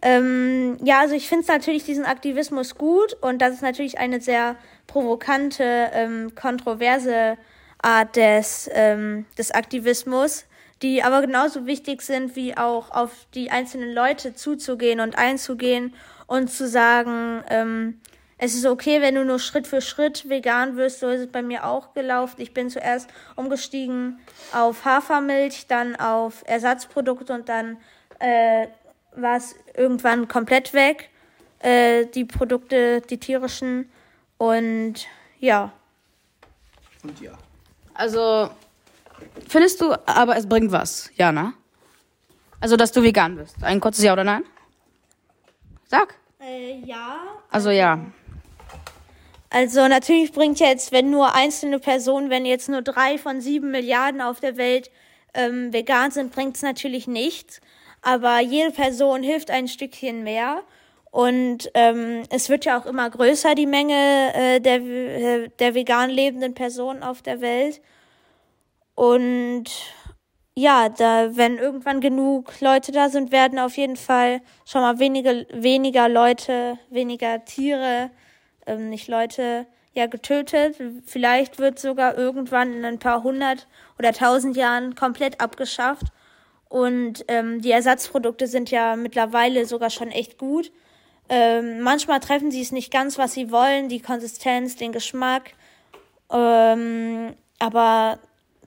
Ähm, 0.02 0.78
ja, 0.84 1.00
also 1.00 1.14
ich 1.14 1.28
finde 1.28 1.48
natürlich 1.48 1.84
diesen 1.84 2.06
Aktivismus 2.06 2.76
gut 2.76 3.16
und 3.22 3.42
das 3.42 3.54
ist 3.54 3.62
natürlich 3.62 4.00
eine 4.00 4.20
sehr 4.20 4.56
provokante, 4.88 5.92
ähm, 5.94 6.34
kontroverse 6.36 7.38
Art 7.82 8.16
des, 8.16 8.70
ähm, 8.74 9.26
des 9.38 9.52
Aktivismus, 9.52 10.46
die 10.82 11.04
aber 11.04 11.22
genauso 11.22 11.68
wichtig 11.68 12.02
sind, 12.02 12.36
wie 12.36 12.58
auch 12.58 12.92
auf 12.92 13.12
die 13.36 13.52
einzelnen 13.52 13.94
Leute 13.94 14.34
zuzugehen 14.34 15.00
und 15.00 15.18
einzugehen 15.18 15.94
und 16.26 16.50
zu 16.50 16.68
sagen, 16.68 17.44
ähm, 17.50 18.00
es 18.44 18.56
ist 18.56 18.66
okay, 18.66 19.02
wenn 19.02 19.14
du 19.14 19.24
nur 19.24 19.38
Schritt 19.38 19.68
für 19.68 19.82
Schritt 19.82 20.28
vegan 20.28 20.76
wirst. 20.76 21.00
So 21.00 21.10
ist 21.10 21.20
es 21.22 21.32
bei 21.32 21.44
mir 21.44 21.64
auch 21.64 21.94
gelaufen. 21.94 22.42
Ich 22.42 22.56
bin 22.56 22.72
zuerst 22.72 23.08
umgestiegen 23.36 24.20
auf 24.52 24.84
Hafermilch, 24.84 25.68
dann 25.68 25.96
auf 25.96 26.44
Ersatzprodukte 26.48 27.34
und 27.34 27.50
dann 27.50 27.78
äh, 28.18 28.66
war 29.16 29.38
es 29.38 29.56
irgendwann 29.76 30.28
komplett 30.28 30.74
weg. 30.74 31.12
Äh, 31.60 32.08
die 32.08 32.26
Produkte, 32.26 33.02
die 33.02 33.20
tierischen. 33.20 33.92
Und 34.40 35.06
ja. 35.40 35.72
Und 37.04 37.22
ja. 37.22 37.34
Also, 37.94 38.50
findest 39.48 39.82
du, 39.82 39.94
aber 40.08 40.36
es 40.36 40.50
bringt 40.50 40.72
was, 40.72 41.12
Jana? 41.14 41.54
Also, 42.60 42.76
dass 42.76 42.92
du 42.92 43.04
vegan 43.04 43.36
bist. 43.36 43.64
Ein 43.64 43.80
kurzes 43.80 44.04
Ja 44.04 44.14
oder 44.14 44.24
Nein? 44.24 44.44
Sag. 45.86 46.16
Äh, 46.40 46.80
ja. 46.80 47.20
Also, 47.52 47.70
ja. 47.70 48.00
Also 49.54 49.86
natürlich 49.90 50.32
bringt 50.32 50.62
jetzt, 50.62 50.94
wenn 50.94 51.12
nur 51.12 51.36
einzelne 51.36 51.78
Personen, 51.80 52.30
wenn 52.30 52.46
jetzt 52.46 52.70
nur 52.70 52.82
drei 52.82 53.18
von 53.18 53.42
sieben 53.42 53.70
Milliarden 53.70 54.22
auf 54.22 54.40
der 54.40 54.56
Welt 54.56 54.90
ähm, 55.34 55.74
vegan 55.74 56.10
sind, 56.10 56.32
bringt 56.32 56.56
es 56.56 56.62
natürlich 56.62 57.06
nichts. 57.06 57.60
Aber 58.02 58.40
jede 58.40 58.72
Person 58.72 59.24
hilft 59.24 59.52
ein 59.52 59.68
Stückchen 59.68 60.24
mehr. 60.24 60.64
Und 61.12 61.70
ähm, 61.74 62.24
es 62.30 62.48
wird 62.48 62.64
ja 62.64 62.80
auch 62.80 62.86
immer 62.86 63.10
größer, 63.10 63.54
die 63.54 63.66
Menge 63.66 64.34
äh, 64.34 64.62
der, 64.62 64.82
äh, 64.82 65.50
der 65.60 65.76
vegan 65.76 66.10
lebenden 66.10 66.54
Personen 66.54 67.04
auf 67.04 67.22
der 67.22 67.42
Welt. 67.42 67.82
Und 68.96 69.66
ja, 70.56 70.88
da, 70.88 71.36
wenn 71.36 71.58
irgendwann 71.58 72.00
genug 72.00 72.54
Leute 72.62 72.94
da 72.94 73.10
sind, 73.10 73.34
werden 73.34 73.60
auf 73.60 73.76
jeden 73.76 73.98
Fall 73.98 74.42
schon 74.66 74.80
mal 74.80 75.00
wenige, 75.00 75.46
weniger 75.52 76.08
Leute, 76.08 76.78
weniger 76.90 77.44
Tiere, 77.44 78.12
ähm, 78.66 78.90
nicht 78.90 79.08
Leute, 79.08 79.66
ja, 79.94 80.06
getötet. 80.06 80.78
Vielleicht 81.06 81.60
wird 81.60 81.80
sogar 81.80 82.18
irgendwann 82.18 82.74
in 82.74 82.86
ein 82.86 83.00
paar 83.00 83.24
hundert 83.24 83.68
oder 84.00 84.14
tausend 84.14 84.56
Jahren 84.56 84.96
komplett 84.96 85.42
abgeschafft. 85.42 86.06
Und 86.70 87.26
ähm, 87.28 87.62
die 87.62 87.72
Ersatzprodukte 87.72 88.48
sind 88.48 88.72
ja 88.72 88.96
mittlerweile 88.96 89.66
sogar 89.66 89.90
schon 89.90 90.10
echt 90.10 90.38
gut. 90.38 90.72
Ähm, 91.28 91.82
manchmal 91.82 92.22
treffen 92.22 92.52
sie 92.52 92.62
es 92.62 92.72
nicht 92.72 92.92
ganz, 92.92 93.18
was 93.18 93.34
sie 93.34 93.52
wollen, 93.52 93.90
die 93.90 94.00
Konsistenz, 94.00 94.78
den 94.78 94.94
Geschmack. 94.94 95.54
Ähm, 96.32 97.34
aber 97.60 98.20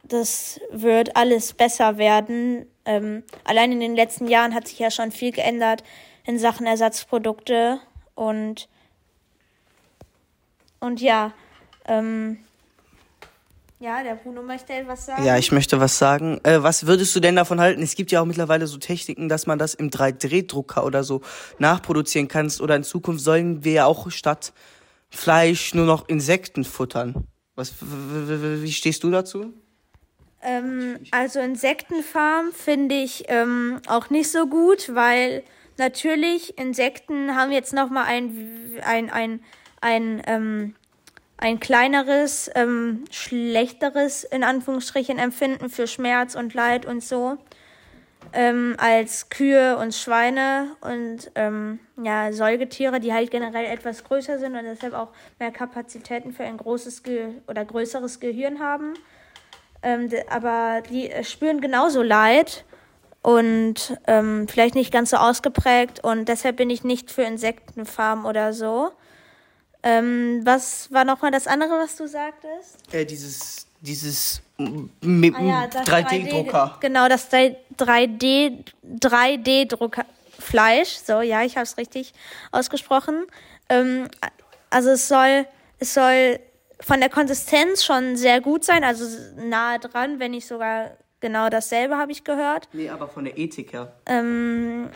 das 0.03 0.61
wird 0.71 1.17
alles 1.17 1.55
besser 1.55 1.97
werden. 1.97 2.67
Ähm, 2.85 3.23
allein 3.45 3.73
in 3.73 3.81
den 3.81 3.97
letzten 3.97 4.29
Jahren 4.29 4.55
hat 4.55 4.69
sich 4.69 4.79
ja 4.79 4.91
schon 4.91 5.11
viel 5.11 5.33
geändert 5.33 5.83
in 6.27 6.39
Sachen 6.39 6.67
Ersatzprodukte. 6.67 7.81
Und, 8.15 8.69
und 10.85 11.01
ja, 11.01 11.33
ähm, 11.87 12.39
ja, 13.81 14.03
der 14.03 14.15
Bruno 14.15 14.43
möchte 14.43 14.73
etwas 14.73 15.07
sagen. 15.07 15.25
Ja, 15.25 15.37
ich 15.37 15.53
möchte 15.53 15.79
was 15.79 15.99
sagen. 15.99 16.41
Äh, 16.43 16.63
was 16.63 16.87
würdest 16.87 17.15
du 17.15 17.21
denn 17.21 17.37
davon 17.37 17.61
halten? 17.61 17.83
Es 17.83 17.97
gibt 17.97 18.13
ja 18.13 18.23
auch 18.23 18.25
mittlerweile 18.25 18.67
so 18.67 18.79
Techniken, 18.79 19.29
dass 19.29 19.47
man 19.47 19.59
das 19.59 19.75
im 19.75 19.91
3D-Drucker 19.91 20.87
oder 20.87 21.05
so 21.05 21.21
nachproduzieren 21.59 22.29
kannst. 22.29 22.63
Oder 22.63 22.77
in 22.77 22.85
Zukunft 22.85 23.23
sollen 23.23 23.63
wir 23.65 23.73
ja 23.73 23.85
auch 23.85 24.11
statt 24.11 24.55
Fleisch 25.11 25.75
nur 25.75 25.85
noch 25.85 26.09
Insekten 26.09 26.65
futtern. 26.65 27.27
Was, 27.57 27.75
wie 27.81 28.73
stehst 28.73 29.05
du 29.05 29.11
dazu? 29.11 29.53
Ähm, 30.41 30.99
also 31.11 31.41
Insektenfarm 31.41 32.53
finde 32.53 32.95
ich 32.95 33.25
ähm, 33.29 33.81
auch 33.87 34.09
nicht 34.09 34.31
so 34.31 34.47
gut, 34.47 34.95
weil 34.95 35.43
natürlich 35.79 36.59
Insekten 36.59 37.35
haben 37.35 37.53
jetzt 37.53 37.73
noch 37.73 37.91
mal 37.91 38.05
ein 38.05 38.81
ein 38.85 39.11
ein 39.11 39.41
ein 39.85 40.23
ähm, 40.27 40.75
ein 41.37 41.61
kleineres, 41.61 42.51
ähm, 42.55 43.05
schlechteres, 43.11 44.25
in 44.25 44.45
Anführungsstrichen, 44.45 45.19
Empfinden 45.19 45.69
für 45.69 45.87
Schmerz 45.87 46.37
und 46.37 46.55
Leid 46.55 46.87
und 46.87 47.03
so, 47.03 47.37
ähm, 48.33 48.77
als 48.79 49.29
Kühe 49.29 49.77
und 49.77 49.95
Schweine 49.95 50.77
und 50.81 51.31
ähm, 51.35 51.81
ja, 52.03 52.33
Säugetiere, 52.33 52.99
die 53.01 53.13
halt 53.13 53.31
generell 53.31 53.67
etwas 53.67 54.05
größer 54.05 54.39
sind 54.39 54.57
und 54.57 54.65
deshalb 54.65 54.95
auch 54.95 55.09
mehr 55.39 55.51
Kapazitäten 55.51 56.33
für 56.33 56.45
ein 56.45 56.57
großes 56.57 57.03
Ge 57.03 57.29
oder 57.47 57.65
größeres 57.65 58.21
Gehirn 58.21 58.61
haben. 58.61 58.95
Ähm, 59.83 60.09
aber 60.31 60.83
die 60.89 61.11
spüren 61.25 61.61
genauso 61.61 62.03
Leid 62.03 62.65
und 63.23 63.99
ähm, 64.07 64.49
vielleicht 64.49 64.77
nicht 64.77 64.93
ganz 64.93 65.11
so 65.11 65.19
ausgeprägt 65.19 66.03
und 66.03 66.29
deshalb 66.29 66.57
bin 66.57 66.71
ich 66.71 66.85
nicht 66.85 67.11
für 67.11 67.23
Insektenfarm 67.23 68.25
oder 68.25 68.55
so. 68.55 68.93
Ähm, 69.87 70.41
was 70.45 70.91
war 70.91 71.05
nochmal 71.05 71.31
das 71.31 71.47
andere, 71.47 71.73
was 71.79 71.95
du 71.97 72.07
sagtest? 72.07 72.79
Äh, 72.91 73.05
dieses, 73.05 73.67
dieses 73.83 74.41
mit 74.57 75.35
Ah 75.35 75.43
ja, 75.43 75.67
das 75.67 75.87
3D-Drucker. 75.87 76.79
Genau, 76.81 77.07
das 77.07 77.31
3D, 77.31 78.65
3D-Drucker. 78.83 80.07
Fleisch, 80.39 80.89
so, 80.89 81.21
ja, 81.21 81.43
ich 81.43 81.57
habe 81.57 81.65
es 81.65 81.77
richtig 81.77 82.15
ausgesprochen. 82.51 83.27
Ähm, 83.69 84.09
also 84.71 84.91
es 84.91 85.07
soll, 85.07 85.47
es 85.79 85.93
soll 85.95 86.41
von 86.81 87.01
der 87.01 87.11
Konsistenz 87.11 87.85
schon 87.85 88.17
sehr 88.17 88.41
gut 88.41 88.65
sein, 88.65 88.85
also 88.85 89.05
nahe 89.37 89.79
dran, 89.79 90.19
wenn 90.19 90.33
nicht 90.33 90.47
sogar 90.47 90.93
genau 91.21 91.51
dasselbe, 91.51 91.97
habe 91.97 92.13
ich 92.13 92.25
gehört. 92.25 92.69
Nee, 92.73 92.89
aber 92.89 93.09
von 93.09 93.25
der 93.25 93.39
Ethik 93.39 93.73
her. 93.75 93.95
Ähm, 94.07 94.91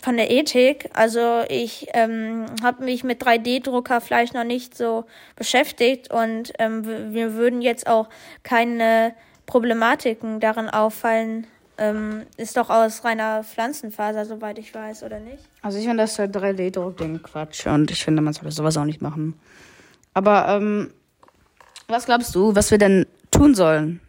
von 0.00 0.16
der 0.16 0.30
Ethik. 0.30 0.90
Also 0.94 1.42
ich 1.48 1.86
ähm, 1.94 2.46
habe 2.62 2.84
mich 2.84 3.04
mit 3.04 3.22
3D-Druckerfleisch 3.22 4.32
noch 4.32 4.44
nicht 4.44 4.76
so 4.76 5.04
beschäftigt 5.36 6.10
und 6.10 6.52
ähm, 6.58 6.84
wir 7.12 7.34
würden 7.34 7.62
jetzt 7.62 7.86
auch 7.86 8.08
keine 8.42 9.14
Problematiken 9.46 10.40
darin 10.40 10.68
auffallen. 10.68 11.46
Ähm, 11.78 12.22
ist 12.36 12.56
doch 12.56 12.70
aus 12.70 13.04
reiner 13.04 13.44
Pflanzenfaser, 13.44 14.24
soweit 14.24 14.58
ich 14.58 14.74
weiß, 14.74 15.02
oder 15.02 15.20
nicht? 15.20 15.42
Also 15.62 15.78
ich 15.78 15.84
finde 15.84 16.02
das 16.02 16.18
3D-Druck-Ding 16.18 17.22
Quatsch 17.22 17.66
und 17.66 17.90
ich 17.90 18.04
finde, 18.04 18.22
man 18.22 18.32
sollte 18.32 18.52
sowas 18.52 18.76
auch 18.76 18.84
nicht 18.84 19.02
machen. 19.02 19.38
Aber 20.14 20.48
ähm, 20.48 20.92
was 21.88 22.06
glaubst 22.06 22.34
du, 22.34 22.54
was 22.54 22.70
wir 22.70 22.78
denn 22.78 23.06
tun 23.30 23.54
sollen 23.54 24.00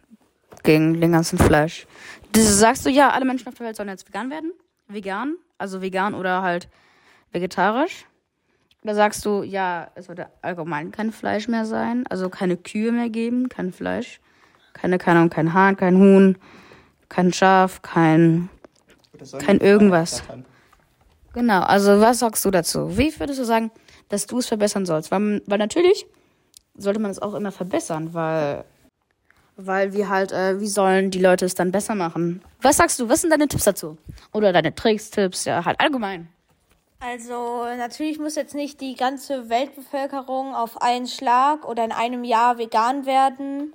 gegen 0.62 1.00
den 1.00 1.12
ganzen 1.12 1.38
Fleisch? 1.38 1.86
Das, 2.32 2.58
sagst 2.58 2.84
du, 2.84 2.90
ja, 2.90 3.10
alle 3.10 3.24
Menschen 3.24 3.48
auf 3.48 3.54
der 3.54 3.66
Welt 3.66 3.76
sollen 3.76 3.88
jetzt 3.88 4.06
vegan 4.08 4.30
werden? 4.30 4.52
Vegan? 4.88 5.36
Also 5.58 5.82
vegan 5.82 6.14
oder 6.14 6.42
halt 6.42 6.68
vegetarisch? 7.32 8.06
Oder 8.82 8.94
sagst 8.94 9.24
du, 9.24 9.42
ja, 9.42 9.90
es 9.94 10.06
sollte 10.06 10.28
allgemein 10.42 10.90
kein 10.90 11.10
Fleisch 11.10 11.48
mehr 11.48 11.64
sein? 11.64 12.04
Also 12.10 12.28
keine 12.28 12.56
Kühe 12.56 12.92
mehr 12.92 13.08
geben, 13.08 13.48
kein 13.48 13.72
Fleisch? 13.72 14.20
Keine, 14.74 14.98
keine 14.98 15.20
Ahnung, 15.20 15.30
kein 15.30 15.54
Hahn, 15.54 15.76
kein 15.76 15.96
Huhn, 15.96 16.36
kein 17.08 17.32
Schaf, 17.32 17.80
kein 17.82 18.50
Kein 19.38 19.58
irgendwas. 19.58 20.22
Genau, 21.32 21.62
also 21.62 22.00
was 22.00 22.18
sagst 22.18 22.44
du 22.44 22.50
dazu? 22.50 22.96
Wie 22.96 23.18
würdest 23.18 23.40
du 23.40 23.44
sagen, 23.44 23.70
dass 24.08 24.26
du 24.26 24.38
es 24.38 24.46
verbessern 24.46 24.86
sollst? 24.86 25.10
Weil, 25.10 25.42
weil 25.46 25.58
natürlich 25.58 26.06
sollte 26.76 27.00
man 27.00 27.10
es 27.10 27.20
auch 27.20 27.34
immer 27.34 27.52
verbessern, 27.52 28.14
weil, 28.14 28.64
weil 29.56 29.92
wir 29.92 30.08
halt, 30.08 30.32
äh, 30.32 30.60
wie 30.60 30.68
sollen 30.68 31.10
die 31.10 31.20
Leute 31.20 31.44
es 31.44 31.54
dann 31.54 31.70
besser 31.70 31.94
machen? 31.94 32.42
Was 32.62 32.76
sagst 32.76 32.98
du? 33.00 33.08
Was 33.08 33.20
sind 33.20 33.30
deine 33.30 33.48
Tipps 33.48 33.64
dazu? 33.64 33.96
Oder 34.32 34.52
deine 34.52 34.74
Tricks, 34.74 35.10
Tipps, 35.10 35.44
ja, 35.44 35.64
halt 35.64 35.80
allgemein. 35.80 36.28
Also 37.00 37.64
natürlich 37.76 38.18
muss 38.18 38.34
jetzt 38.34 38.54
nicht 38.54 38.80
die 38.80 38.94
ganze 38.94 39.50
Weltbevölkerung 39.50 40.54
auf 40.54 40.80
einen 40.80 41.06
Schlag 41.06 41.68
oder 41.68 41.84
in 41.84 41.92
einem 41.92 42.24
Jahr 42.24 42.56
vegan 42.56 43.04
werden. 43.04 43.74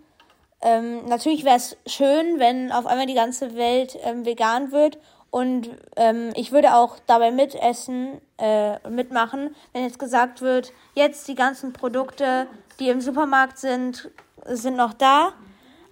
Ähm, 0.61 1.05
natürlich 1.05 1.45
wäre 1.45 1.57
es 1.57 1.77
schön, 1.85 2.39
wenn 2.39 2.71
auf 2.71 2.87
einmal 2.87 3.05
die 3.05 3.13
ganze 3.13 3.55
Welt 3.55 3.97
ähm, 4.03 4.25
vegan 4.25 4.71
wird. 4.71 4.97
Und 5.29 5.69
ähm, 5.95 6.31
ich 6.35 6.51
würde 6.51 6.73
auch 6.73 6.97
dabei 7.05 7.31
mitessen, 7.31 8.19
äh, 8.39 8.89
mitmachen, 8.89 9.55
wenn 9.73 9.83
jetzt 9.83 9.99
gesagt 9.99 10.41
wird, 10.41 10.73
jetzt 10.95 11.27
die 11.27 11.35
ganzen 11.35 11.71
Produkte, 11.71 12.47
die 12.79 12.89
im 12.89 12.99
Supermarkt 12.99 13.59
sind, 13.59 14.09
sind 14.45 14.75
noch 14.75 14.93
da. 14.93 15.33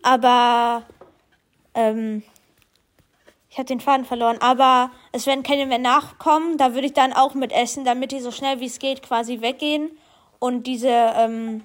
Aber 0.07 0.83
ähm, 1.73 2.23
ich 3.49 3.57
habe 3.57 3.65
den 3.65 3.81
Faden 3.81 4.05
verloren, 4.05 4.37
aber 4.39 4.89
es 5.11 5.27
werden 5.27 5.43
keine 5.43 5.65
mehr 5.65 5.79
nachkommen. 5.79 6.57
Da 6.57 6.73
würde 6.73 6.87
ich 6.87 6.93
dann 6.93 7.11
auch 7.11 7.33
mit 7.33 7.51
essen, 7.51 7.83
damit 7.83 8.13
die 8.13 8.21
so 8.21 8.31
schnell 8.31 8.61
wie 8.61 8.67
es 8.67 8.79
geht 8.79 9.03
quasi 9.03 9.41
weggehen 9.41 9.91
und 10.39 10.65
diese 10.65 10.87
ähm, 10.87 11.61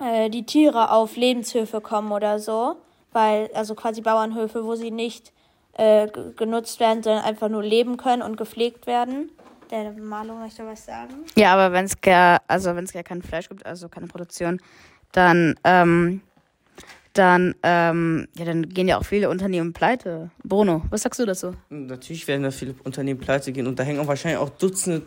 äh, 0.00 0.30
die 0.30 0.44
Tiere 0.46 0.90
auf 0.90 1.14
Lebenshöfe 1.14 1.80
kommen 1.80 2.10
oder 2.10 2.40
so, 2.40 2.74
weil 3.12 3.48
also 3.54 3.76
quasi 3.76 4.00
Bauernhöfe, 4.00 4.64
wo 4.64 4.74
sie 4.74 4.90
nicht 4.90 5.32
äh, 5.74 6.08
genutzt 6.36 6.80
werden, 6.80 7.04
sondern 7.04 7.22
einfach 7.22 7.48
nur 7.48 7.62
leben 7.62 7.98
können 7.98 8.22
und 8.22 8.36
gepflegt 8.36 8.88
werden. 8.88 9.30
Der 9.70 9.92
Malung 9.92 10.40
möchte 10.40 10.66
was 10.66 10.86
sagen. 10.86 11.24
Ja, 11.36 11.54
aber 11.54 11.72
wenn 11.72 11.84
es 11.84 12.00
gar, 12.00 12.42
also 12.48 12.74
wenn 12.74 12.82
es 12.82 12.92
gar 12.92 13.04
kein 13.04 13.22
Fleisch 13.22 13.48
gibt, 13.48 13.64
also 13.64 13.88
keine 13.88 14.08
Produktion, 14.08 14.60
dann, 15.12 15.54
ähm, 15.62 16.22
dann, 17.20 17.54
ähm, 17.62 18.26
ja, 18.38 18.46
dann 18.46 18.68
gehen 18.70 18.88
ja 18.88 18.98
auch 18.98 19.04
viele 19.04 19.28
Unternehmen 19.28 19.74
pleite. 19.74 20.30
Bruno, 20.42 20.82
was 20.88 21.02
sagst 21.02 21.20
du 21.20 21.26
dazu? 21.26 21.52
Natürlich 21.68 22.26
werden 22.26 22.42
da 22.42 22.50
viele 22.50 22.74
Unternehmen 22.82 23.20
pleite 23.20 23.52
gehen 23.52 23.66
und 23.66 23.78
da 23.78 23.82
hängen 23.82 24.00
auch 24.00 24.06
wahrscheinlich 24.06 24.40
auch 24.40 24.48
Dutzende, 24.48 25.02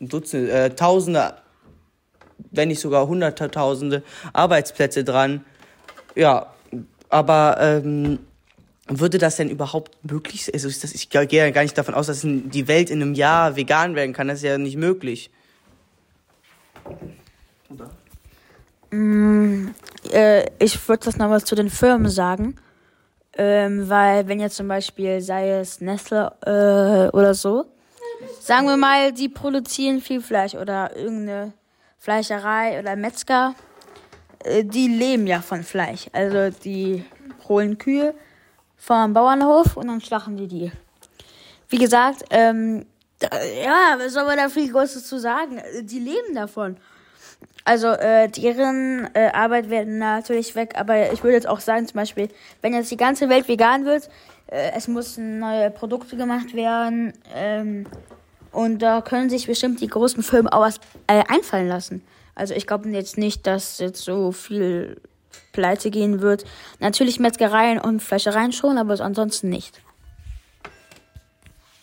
Dutzende, 0.00 0.50
äh, 0.50 0.70
Tausende, 0.70 1.34
wenn 2.50 2.68
nicht 2.68 2.80
sogar 2.80 3.06
Hunderttausende 3.06 4.02
Arbeitsplätze 4.32 5.04
dran. 5.04 5.44
Ja, 6.16 6.52
aber 7.08 7.58
ähm, 7.60 8.18
würde 8.88 9.18
das 9.18 9.36
denn 9.36 9.48
überhaupt 9.48 9.96
möglich 10.04 10.44
sein? 10.46 10.54
Also 10.54 10.66
ist 10.66 10.82
das, 10.82 10.92
ich 10.92 11.08
gehe 11.08 11.24
ja 11.30 11.50
gar 11.50 11.62
nicht 11.62 11.78
davon 11.78 11.94
aus, 11.94 12.08
dass 12.08 12.24
in- 12.24 12.50
die 12.50 12.66
Welt 12.66 12.90
in 12.90 13.00
einem 13.00 13.14
Jahr 13.14 13.54
vegan 13.54 13.94
werden 13.94 14.12
kann. 14.12 14.26
Das 14.26 14.38
ist 14.38 14.44
ja 14.44 14.58
nicht 14.58 14.76
möglich. 14.76 15.30
Oder? 17.70 17.90
Äh, 20.12 20.46
ich 20.58 20.88
würde 20.88 21.04
das 21.04 21.16
noch 21.16 21.30
was 21.30 21.44
zu 21.44 21.54
den 21.54 21.70
Firmen 21.70 22.08
sagen. 22.08 22.56
Ähm, 23.36 23.88
weil, 23.88 24.28
wenn 24.28 24.38
jetzt 24.38 24.56
zum 24.56 24.68
Beispiel, 24.68 25.20
sei 25.20 25.50
es 25.50 25.80
Nestle 25.80 26.32
äh, 26.46 27.16
oder 27.16 27.34
so, 27.34 27.66
sagen 28.40 28.66
wir 28.66 28.76
mal, 28.76 29.12
die 29.12 29.28
produzieren 29.28 30.00
viel 30.00 30.20
Fleisch 30.20 30.54
oder 30.54 30.96
irgendeine 30.96 31.52
Fleischerei 31.98 32.78
oder 32.78 32.94
Metzger, 32.94 33.54
äh, 34.44 34.64
die 34.64 34.86
leben 34.86 35.26
ja 35.26 35.40
von 35.40 35.64
Fleisch. 35.64 36.06
Also 36.12 36.56
die 36.62 37.04
holen 37.48 37.76
Kühe 37.76 38.14
vom 38.76 39.12
Bauernhof 39.12 39.76
und 39.76 39.88
dann 39.88 40.00
schlachten 40.00 40.36
die 40.36 40.46
die. 40.46 40.72
Wie 41.68 41.78
gesagt, 41.78 42.24
ähm, 42.30 42.86
ja, 43.20 43.96
was 43.98 44.12
soll 44.12 44.24
man 44.26 44.36
da 44.36 44.48
viel 44.48 44.70
Großes 44.70 45.06
zu 45.06 45.18
sagen? 45.18 45.60
Die 45.82 45.98
leben 45.98 46.34
davon. 46.34 46.76
Also 47.64 47.88
äh, 47.88 48.28
deren 48.28 49.08
äh, 49.14 49.30
Arbeit 49.32 49.70
wird 49.70 49.88
natürlich 49.88 50.54
weg, 50.54 50.74
aber 50.76 51.12
ich 51.12 51.22
würde 51.22 51.34
jetzt 51.34 51.48
auch 51.48 51.60
sagen, 51.60 51.86
zum 51.86 51.96
Beispiel, 51.96 52.28
wenn 52.60 52.74
jetzt 52.74 52.90
die 52.90 52.96
ganze 52.98 53.30
Welt 53.30 53.48
vegan 53.48 53.86
wird, 53.86 54.10
äh, 54.48 54.72
es 54.76 54.86
müssen 54.86 55.38
neue 55.38 55.70
Produkte 55.70 56.16
gemacht 56.16 56.54
werden 56.54 57.14
ähm, 57.34 57.86
und 58.52 58.80
da 58.80 59.00
können 59.00 59.30
sich 59.30 59.46
bestimmt 59.46 59.80
die 59.80 59.86
großen 59.86 60.22
Firmen 60.22 60.52
auch 60.52 60.60
was 60.60 60.78
äh, 61.06 61.22
einfallen 61.28 61.68
lassen. 61.68 62.02
Also 62.34 62.52
ich 62.52 62.66
glaube 62.66 62.88
jetzt 62.90 63.16
nicht, 63.16 63.46
dass 63.46 63.78
jetzt 63.78 64.02
so 64.02 64.32
viel 64.32 65.00
pleite 65.52 65.90
gehen 65.90 66.20
wird. 66.20 66.44
Natürlich 66.80 67.18
Metzgereien 67.18 67.80
und 67.80 68.02
Fleischereien 68.02 68.52
schon, 68.52 68.76
aber 68.76 69.00
ansonsten 69.00 69.48
nicht. 69.48 69.80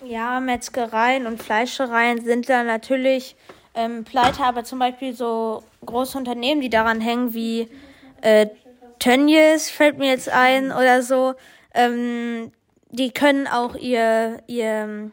Ja, 0.03 0.39
Metzgereien 0.39 1.25
und 1.25 1.41
Fleischereien 1.41 2.24
sind 2.24 2.50
da 2.50 2.63
natürlich 2.63 3.36
ähm, 3.74 4.04
pleite, 4.04 4.44
aber 4.44 4.63
zum 4.63 4.80
Beispiel 4.80 5.13
so 5.13 5.63
große 5.86 6.18
Unternehmen, 6.18 6.62
die 6.62 6.70
daran 6.70 7.01
hängen, 7.01 7.34
wie 7.34 7.70
äh, 8.22 8.48
Tönnies, 9.00 9.70
fällt 9.70 9.98
mir 9.98 10.10
jetzt 10.10 10.30
ein, 10.30 10.72
oder 10.72 11.01
so, 11.01 11.34
ähm, 11.74 12.51
die 12.90 13.12
können 13.12 13.48
auch 13.48 13.75
ihr, 13.75 14.44
ihr 14.48 14.66
ähm, 14.66 15.12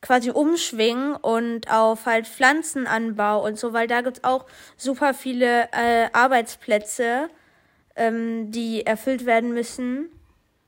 quasi 0.00 0.30
umschwingen 0.30 1.16
und 1.16 1.70
auf 1.70 2.06
halt 2.06 2.26
Pflanzenanbau 2.26 3.44
und 3.44 3.58
so, 3.58 3.72
weil 3.72 3.88
da 3.88 4.02
gibt's 4.02 4.22
auch 4.22 4.46
super 4.76 5.14
viele 5.14 5.68
äh, 5.72 6.08
Arbeitsplätze, 6.12 7.28
ähm, 7.96 8.52
die 8.52 8.86
erfüllt 8.86 9.26
werden 9.26 9.52
müssen 9.52 10.10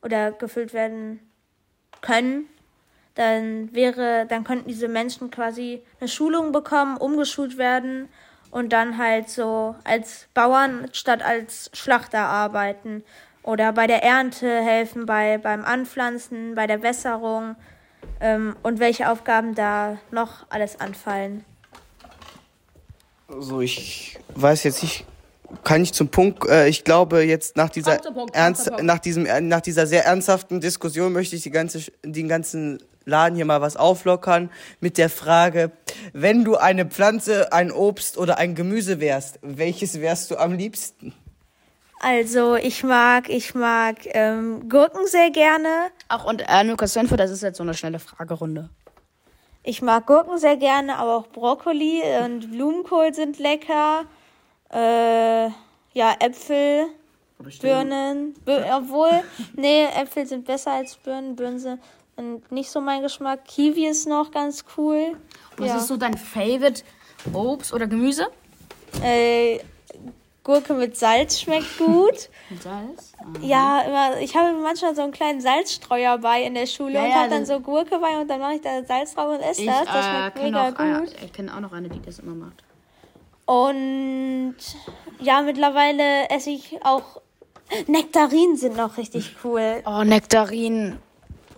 oder 0.03 0.33
gefüllt 0.33 0.73
werden 0.73 1.21
können 2.01 2.49
dann 3.15 3.75
wäre, 3.75 4.27
dann 4.29 4.45
könnten 4.45 4.69
diese 4.69 4.89
Menschen 4.89 5.31
quasi 5.31 5.83
eine 6.01 6.09
Schulung 6.09 6.53
bekommen, 6.53 6.97
umgeschult 6.97 7.59
werden 7.59 8.09
und 8.51 8.73
dann 8.73 8.99
halt 8.99 9.29
so 9.29 9.75
als 9.85 10.27
Bauern 10.35 10.89
statt 10.93 11.23
als 11.23 11.71
Schlachter 11.73 12.21
arbeiten 12.21 13.05
oder 13.43 13.73
bei 13.73 13.87
der 13.87 14.03
Ernte 14.03 14.61
helfen, 14.63 15.07
bei, 15.07 15.39
beim 15.39 15.65
Anpflanzen, 15.65 16.55
bei 16.55 16.67
der 16.67 16.83
Wässerung 16.83 17.57
ähm, 18.21 18.57
und 18.63 18.81
welche 18.81 19.11
Aufgaben 19.11 19.55
da 19.55 19.99
noch 20.11 20.47
alles 20.51 20.79
anfallen. 20.81 21.45
Also 23.29 23.61
ich 23.61 24.19
weiß 24.35 24.65
jetzt 24.65 24.83
nicht, 24.83 25.07
kann 25.65 25.83
ich 25.83 25.93
zum 25.93 26.09
Punkt, 26.09 26.49
äh, 26.49 26.69
ich 26.69 26.85
glaube 26.85 27.23
jetzt 27.23 27.57
nach 27.57 27.71
dieser 27.71 27.99
Punkt, 27.99 28.35
ernst, 28.35 28.71
nach 28.83 28.99
diesem 28.99 29.27
äh, 29.27 29.41
nach 29.41 29.61
dieser 29.61 29.87
sehr 29.87 30.05
ernsthaften 30.05 30.61
Diskussion 30.61 31.13
möchte 31.13 31.37
ich 31.37 31.43
die 31.43 31.51
ganze 31.51 31.81
den 32.05 32.29
ganzen 32.29 32.83
Laden 33.11 33.37
hier 33.37 33.45
mal 33.45 33.61
was 33.61 33.77
auflockern 33.77 34.51
mit 34.81 34.97
der 34.97 35.11
Frage, 35.11 35.73
wenn 36.13 36.45
du 36.45 36.57
eine 36.57 36.87
Pflanze, 36.87 37.53
ein 37.53 37.71
Obst 37.71 38.17
oder 38.17 38.39
ein 38.39 38.55
Gemüse 38.55 39.01
wärst, 39.01 39.39
welches 39.43 40.01
wärst 40.01 40.31
du 40.31 40.37
am 40.37 40.55
liebsten? 40.55 41.13
Also 42.01 42.57
ich 42.57 42.83
mag, 42.83 43.29
ich 43.29 43.55
mag 43.55 43.97
ähm, 44.15 44.71
Gurken 44.71 45.07
sehr 45.07 45.31
gerne. 45.31 45.91
Ach, 46.09 46.25
und 46.25 46.43
äh, 46.49 46.65
nur 46.65 46.79
kurz 46.79 46.95
zur 46.95 47.03
Info, 47.03 47.17
das 47.17 47.31
ist 47.31 47.43
jetzt 47.43 47.59
so 47.59 47.63
eine 47.63 47.75
schnelle 47.75 47.99
Fragerunde. 47.99 48.71
Ich 49.63 49.83
mag 49.83 50.07
Gurken 50.07 50.39
sehr 50.39 50.57
gerne, 50.57 50.97
aber 50.97 51.17
auch 51.17 51.27
Brokkoli 51.27 52.03
und 52.25 52.51
Blumenkohl 52.51 53.13
sind 53.13 53.39
lecker. 53.39 54.07
Äh, 54.73 55.49
ja, 55.93 56.15
Äpfel, 56.21 56.87
Birnen. 57.61 58.35
Bir 58.47 58.65
obwohl, 58.75 59.23
nee, 59.55 59.85
Äpfel 59.85 60.27
sind 60.27 60.47
besser 60.47 60.73
als 60.73 60.97
Birnen. 60.97 61.37
Birnen 61.37 61.59
sind 61.59 61.83
nicht 62.51 62.71
so 62.71 62.81
mein 62.81 63.03
Geschmack. 63.03 63.45
Kiwi 63.45 63.87
ist 63.87 64.07
noch 64.07 64.31
ganz 64.31 64.65
cool. 64.77 65.17
Was 65.57 65.69
ja. 65.69 65.77
ist 65.77 65.89
so 65.89 65.97
dein 65.97 66.17
Favorite 66.17 66.83
Obst 67.33 67.73
oder 67.73 67.87
Gemüse? 67.87 68.29
äh, 69.03 69.61
Gurke 70.43 70.73
mit 70.75 70.97
Salz 70.97 71.41
schmeckt 71.41 71.79
gut. 71.79 72.29
Mit 72.51 72.63
Salz. 72.63 73.13
Ja, 73.43 73.83
immer, 73.83 74.21
ich 74.21 74.35
habe 74.35 74.53
manchmal 74.59 74.97
so 74.97 75.03
einen 75.03 75.13
kleinen 75.13 75.41
Salzstreuer 75.41 76.19
bei 76.19 76.43
in 76.43 76.55
der 76.55 76.67
Schule 76.67 76.95
Ja, 76.95 77.03
und 77.03 77.11
ja, 77.11 77.15
habe 77.17 77.31
dann 77.31 77.47
so 77.47 77.61
Gurke 77.61 77.99
bei 77.99 78.19
und 78.21 78.29
dann 78.29 78.41
mache 78.41 78.55
ich 78.55 78.61
da 78.63 78.83
Salz 78.83 79.15
drauf 79.15 79.35
und 79.35 79.41
esse 79.41 79.63
Ich, 79.63 79.69
das. 79.69 79.85
Das 79.85 80.07
äh, 80.07 80.11
schmeckt 80.11 80.37
kenn 80.37 80.45
mega 80.47 80.69
auch, 80.69 80.81
äh, 80.81 81.01
gut. 81.01 81.15
ich 81.23 81.33
kenne 81.33 81.55
auch 81.55 81.61
noch 81.61 81.73
eine, 81.73 81.89
die 81.89 82.01
das 82.01 82.19
immer 82.19 82.35
macht. 82.35 82.65
Und 83.45 84.57
ja, 85.21 85.43
mittlerweile 85.43 86.29
esse 86.31 86.51
ich 86.51 86.79
auch. 86.85 87.21
Nektarinen 87.87 88.57
sind 88.57 88.77
noch 88.77 88.97
richtig 88.97 89.37
cool. 89.45 89.83
Oh, 89.87 90.03
Nektarinen. 90.03 90.99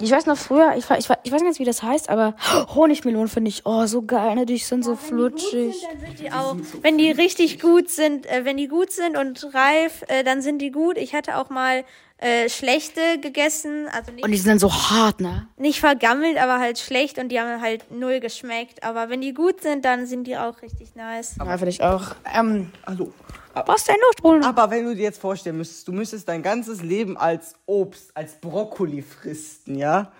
Ich 0.02 0.10
weiß 0.10 0.26
noch 0.26 0.36
früher, 0.36 0.74
ich, 0.76 0.84
ich, 0.90 1.08
ich 1.22 1.32
weiß 1.32 1.42
nicht, 1.42 1.60
wie 1.60 1.64
das 1.64 1.82
heißt, 1.82 2.08
aber 2.10 2.34
Honigmelonen 2.74 3.28
finde 3.28 3.50
ich, 3.50 3.64
oh, 3.64 3.86
so 3.86 4.02
geil, 4.02 4.34
ne? 4.34 4.46
Die 4.46 4.58
sind 4.58 4.84
so 4.84 4.96
flutschig. 4.96 5.76
Dann 5.88 6.00
sind 6.00 6.18
die 6.18 6.32
auch, 6.32 6.56
wenn 6.82 6.98
die 6.98 7.12
richtig 7.12 7.60
gut 7.60 7.88
sind, 7.88 8.26
äh, 8.26 8.44
wenn 8.44 8.56
die 8.56 8.66
gut 8.66 8.90
sind 8.90 9.16
und 9.16 9.54
reif, 9.54 10.02
äh, 10.08 10.24
dann 10.24 10.42
sind 10.42 10.58
die 10.58 10.72
gut. 10.72 10.98
Ich 10.98 11.14
hatte 11.14 11.36
auch 11.36 11.50
mal 11.50 11.84
äh, 12.18 12.48
schlechte 12.48 13.00
gegessen, 13.20 13.86
also 13.92 14.10
nicht, 14.10 14.24
Und 14.24 14.32
die 14.32 14.38
sind 14.38 14.48
dann 14.48 14.58
so 14.58 14.72
hart, 14.72 15.20
ne? 15.20 15.46
nicht 15.56 15.78
vergammelt, 15.80 16.36
aber 16.36 16.58
halt 16.58 16.78
schlecht 16.78 17.18
und 17.18 17.28
die 17.28 17.38
haben 17.40 17.60
halt 17.60 17.90
null 17.92 18.18
geschmeckt. 18.18 18.82
Aber 18.82 19.08
wenn 19.08 19.20
die 19.20 19.34
gut 19.34 19.62
sind, 19.62 19.84
dann 19.84 20.06
sind 20.06 20.24
die 20.26 20.36
auch 20.36 20.62
richtig 20.62 20.96
nice. 20.96 21.36
Ja, 21.38 21.44
finde 21.46 21.68
ich 21.70 21.82
auch. 21.82 22.16
Ähm, 22.34 22.72
Also, 22.84 23.12
was 23.54 23.84
denn 23.84 23.96
los, 24.00 24.14
Bruder? 24.20 24.46
aber 24.46 24.70
wenn 24.70 24.84
du 24.84 24.94
dir 24.94 25.02
jetzt 25.02 25.20
vorstellen 25.20 25.56
müsstest, 25.58 25.86
du 25.88 25.92
müsstest 25.92 26.28
dein 26.28 26.42
ganzes 26.42 26.82
Leben 26.82 27.16
als 27.16 27.54
Obst, 27.66 28.16
als 28.16 28.40
Brokkoli 28.40 29.02
fristen, 29.02 29.76
ja? 29.76 30.12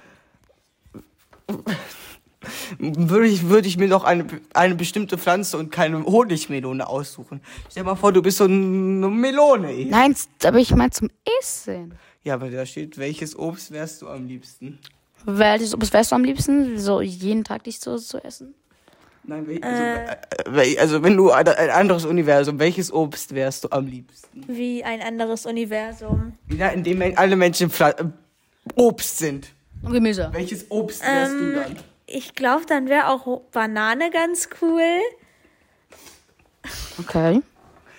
Würde 2.79 3.27
ich, 3.29 3.49
würde 3.49 3.69
ich 3.69 3.77
mir 3.77 3.89
doch 3.89 4.05
eine, 4.05 4.27
eine 4.55 4.75
bestimmte 4.75 5.17
Pflanze 5.17 5.59
und 5.59 5.71
keine 5.71 6.05
Honigmelone 6.05 6.87
aussuchen. 6.87 7.41
Stell 7.71 7.85
dir 7.85 7.91
mal 7.91 7.95
vor, 7.95 8.13
du 8.13 8.21
bist 8.21 8.39
so 8.39 8.45
eine 8.45 9.09
Melone. 9.09 9.69
ey. 9.71 9.85
Nein, 9.85 10.17
aber 10.43 10.59
ich 10.59 10.75
meine 10.75 10.91
zum 10.91 11.09
Essen. 11.41 11.95
Ja, 12.25 12.35
aber 12.35 12.51
da 12.51 12.67
steht, 12.67 12.99
welches 12.99 13.39
Obst 13.39 13.71
wärst 13.71 14.03
du 14.03 14.09
am 14.09 14.27
liebsten? 14.27 14.79
Welches 15.25 15.75
Obst 15.75 15.93
wärst 15.93 16.11
du 16.11 16.17
am 16.17 16.25
liebsten, 16.25 16.79
so 16.79 17.01
jeden 17.01 17.45
Tag 17.45 17.65
dich 17.65 17.79
so 17.79 17.97
zu 17.97 18.23
essen? 18.25 18.55
Nein, 19.25 19.47
wel- 19.47 19.63
also, 19.63 19.83
äh, 19.83 20.17
wel- 20.51 20.79
also 20.79 21.03
wenn 21.03 21.17
du 21.17 21.31
ein, 21.31 21.47
ein 21.47 21.71
anderes 21.71 22.05
Universum, 22.05 22.59
welches 22.59 22.93
Obst 22.93 23.35
wärst 23.35 23.65
du 23.65 23.69
am 23.71 23.87
liebsten? 23.87 24.43
Wie 24.49 24.83
ein 24.83 25.01
anderes 25.01 25.47
Universum. 25.47 26.33
Ja, 26.49 26.69
in 26.69 26.83
dem 26.83 27.01
alle 27.17 27.37
Menschen 27.37 27.71
Pfla 27.71 27.91
äh, 27.91 28.05
Obst 28.75 29.19
sind. 29.19 29.49
Und 29.83 29.93
Gemüse. 29.93 30.29
Welches 30.33 30.69
Obst 30.71 31.03
wärst 31.05 31.39
du 31.41 31.53
dann? 31.53 31.77
Ich 32.07 32.35
glaube, 32.35 32.67
dann 32.67 32.89
wäre 32.89 33.09
auch 33.09 33.41
Banane 33.53 34.11
ganz 34.11 34.49
cool. 34.61 34.83
Okay. 36.99 37.41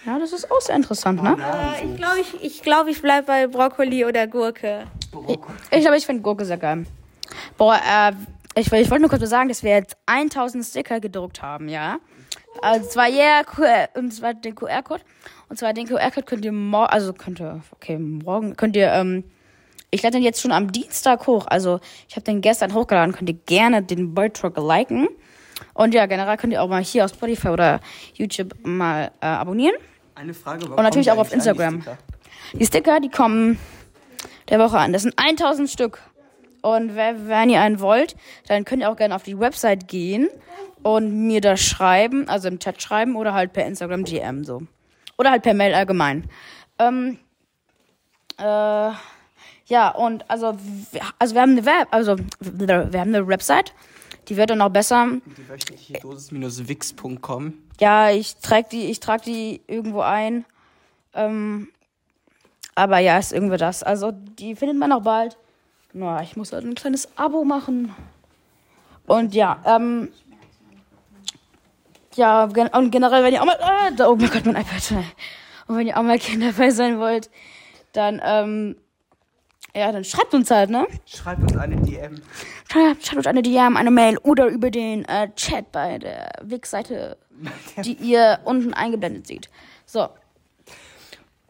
Ja, 0.05 0.19
das 0.19 0.33
ist 0.33 0.51
auch 0.51 0.59
sehr 0.61 0.75
interessant, 0.75 1.23
ne? 1.23 1.37
Äh, 1.39 1.85
ich 1.85 1.95
glaube, 1.97 2.19
ich, 2.19 2.43
ich, 2.43 2.61
glaub, 2.61 2.87
ich 2.87 3.01
bleibe 3.01 3.27
bei 3.27 3.47
Brokkoli 3.47 4.03
oder 4.05 4.27
Gurke. 4.27 4.85
Ich 5.71 5.81
glaube, 5.81 5.97
ich 5.97 6.05
finde 6.05 6.21
Gurke 6.21 6.43
sehr 6.43 6.57
geil. 6.57 6.85
Boah, 7.57 7.75
äh, 7.77 8.11
ich, 8.55 8.71
ich 8.71 8.89
wollte 8.89 9.01
nur 9.01 9.09
kurz 9.09 9.21
mal 9.21 9.27
sagen, 9.27 9.49
dass 9.49 9.63
wir 9.63 9.71
jetzt 9.71 9.97
1000 10.05 10.63
Sticker 10.63 10.99
gedruckt 10.99 11.41
haben, 11.41 11.69
ja? 11.69 11.99
Also 12.61 12.87
zwar 12.87 13.09
yeah, 13.09 13.43
QR, 13.43 13.89
und 13.95 14.13
zwar 14.13 14.33
den 14.33 14.55
QR-Code. 14.55 15.01
Und 15.49 15.57
zwar 15.57 15.73
den 15.73 15.87
QR-Code 15.87 16.25
könnt 16.25 16.45
ihr 16.45 16.51
morgen, 16.51 16.91
also 16.91 17.13
könnt 17.13 17.39
ihr, 17.39 17.61
okay, 17.71 17.97
morgen 17.97 18.55
könnt 18.55 18.75
ihr, 18.75 18.91
ähm, 18.91 19.23
ich 19.91 20.01
lade 20.01 20.17
den 20.17 20.23
jetzt 20.23 20.41
schon 20.41 20.51
am 20.51 20.71
Dienstag 20.71 21.27
hoch. 21.27 21.45
Also 21.47 21.79
ich 22.07 22.15
habe 22.15 22.23
den 22.23 22.41
gestern 22.41 22.73
hochgeladen, 22.73 23.13
könnt 23.13 23.29
ihr 23.29 23.37
gerne 23.45 23.81
den 23.81 24.13
Beitrag 24.13 24.57
liken. 24.57 25.07
Und 25.73 25.93
ja, 25.93 26.05
generell 26.05 26.37
könnt 26.37 26.53
ihr 26.53 26.61
auch 26.61 26.67
mal 26.67 26.83
hier 26.83 27.05
auf 27.05 27.11
Spotify 27.11 27.49
oder 27.49 27.79
YouTube 28.13 28.55
mal 28.63 29.11
äh, 29.21 29.25
abonnieren. 29.25 29.75
Eine 30.15 30.33
Frage. 30.33 30.65
Und 30.67 30.75
natürlich 30.75 31.11
auch 31.11 31.17
auf 31.17 31.33
Instagram. 31.33 31.83
Die 32.53 32.65
Sticker, 32.65 32.99
die 32.99 33.09
kommen 33.09 33.57
der 34.49 34.59
Woche 34.59 34.77
an. 34.77 34.93
Das 34.93 35.03
sind 35.03 35.15
1000 35.17 35.69
Stück. 35.69 35.99
Und 36.63 36.95
wenn 36.95 37.49
ihr 37.49 37.61
einen 37.61 37.79
wollt, 37.81 38.15
dann 38.47 38.65
könnt 38.65 38.81
ihr 38.81 38.89
auch 38.89 38.95
gerne 38.95 39.15
auf 39.15 39.23
die 39.23 39.37
Website 39.39 39.87
gehen 39.87 40.29
und 40.81 41.27
mir 41.27 41.39
das 41.41 41.61
schreiben, 41.61 42.27
also 42.29 42.47
im 42.47 42.57
Chat 42.59 42.81
schreiben 42.81 43.15
oder 43.15 43.33
halt 43.33 43.53
per 43.53 43.65
Instagram 43.67 44.05
DM 44.05 44.43
so. 44.43 44.63
Oder 45.17 45.31
halt 45.31 45.43
per 45.43 45.53
Mail 45.53 45.73
allgemein. 45.75 46.27
Ähm, 46.79 47.19
äh, 48.39 48.91
ja, 49.65 49.89
und 49.95 50.29
also, 50.29 50.57
wir- 50.91 51.01
also 51.19 51.35
wir 51.35 51.41
haben 51.41 51.51
eine 51.51 51.65
Web, 51.65 51.87
also 51.91 52.15
wir 52.39 52.99
haben 52.99 53.13
eine 53.15 53.27
Website, 53.27 53.73
die 54.29 54.37
wird 54.37 54.49
dann 54.49 54.57
noch 54.59 54.69
besser. 54.69 55.07
Die 55.37 55.49
wöchentliche 55.49 55.93
Dosis-wix.com. 55.99 57.53
Ja, 57.79 58.09
ich 58.11 58.37
trage 58.37 58.67
die, 58.71 58.85
ich 58.85 58.99
trage 59.01 59.23
die 59.25 59.61
irgendwo 59.67 59.99
ein. 60.01 60.45
Ähm, 61.13 61.67
aber 62.75 62.99
ja, 62.99 63.17
ist 63.19 63.33
irgendwie 63.33 63.57
das. 63.57 63.83
Also, 63.83 64.11
die 64.11 64.55
findet 64.55 64.77
man 64.77 64.91
auch 64.93 65.01
bald. 65.03 65.37
Na, 65.93 66.21
ich 66.23 66.35
muss 66.35 66.51
halt 66.51 66.65
ein 66.65 66.75
kleines 66.75 67.17
Abo 67.17 67.43
machen. 67.43 67.93
Und 69.05 69.33
ja, 69.33 69.61
ähm. 69.65 70.11
Ja, 72.15 72.43
und 72.43 72.91
generell, 72.91 73.23
wenn 73.23 73.33
ihr 73.33 73.41
auch 73.41 73.45
mal. 73.45 73.57
Ah, 73.61 73.91
da, 73.91 74.09
oh 74.09 74.15
mein 74.15 74.29
Gott, 74.29 74.45
mein 74.45 74.55
iPad. 74.55 75.03
Und 75.67 75.77
wenn 75.77 75.87
ihr 75.87 75.97
auch 75.97 76.03
mal 76.03 76.19
Kinder 76.19 76.51
dabei 76.51 76.71
sein 76.71 76.99
wollt, 76.99 77.29
dann, 77.93 78.21
ähm. 78.23 78.75
Ja, 79.75 79.91
dann 79.91 80.03
schreibt 80.03 80.35
uns 80.35 80.51
halt, 80.51 80.69
ne? 80.69 80.85
Schreibt 81.05 81.41
uns 81.41 81.57
eine 81.57 81.77
DM. 81.77 82.21
Schreibt, 82.71 83.05
schreibt 83.05 83.17
uns 83.17 83.27
eine 83.27 83.41
DM, 83.41 83.75
eine 83.75 83.89
Mail 83.89 84.19
oder 84.19 84.45
über 84.47 84.69
den 84.69 85.03
äh, 85.05 85.33
Chat 85.35 85.71
bei 85.71 85.97
der 85.97 86.31
Wix-Seite, 86.43 87.17
die 87.83 87.93
ihr 87.93 88.39
unten 88.45 88.75
eingeblendet 88.75 89.25
seht. 89.25 89.49
So, 89.87 90.09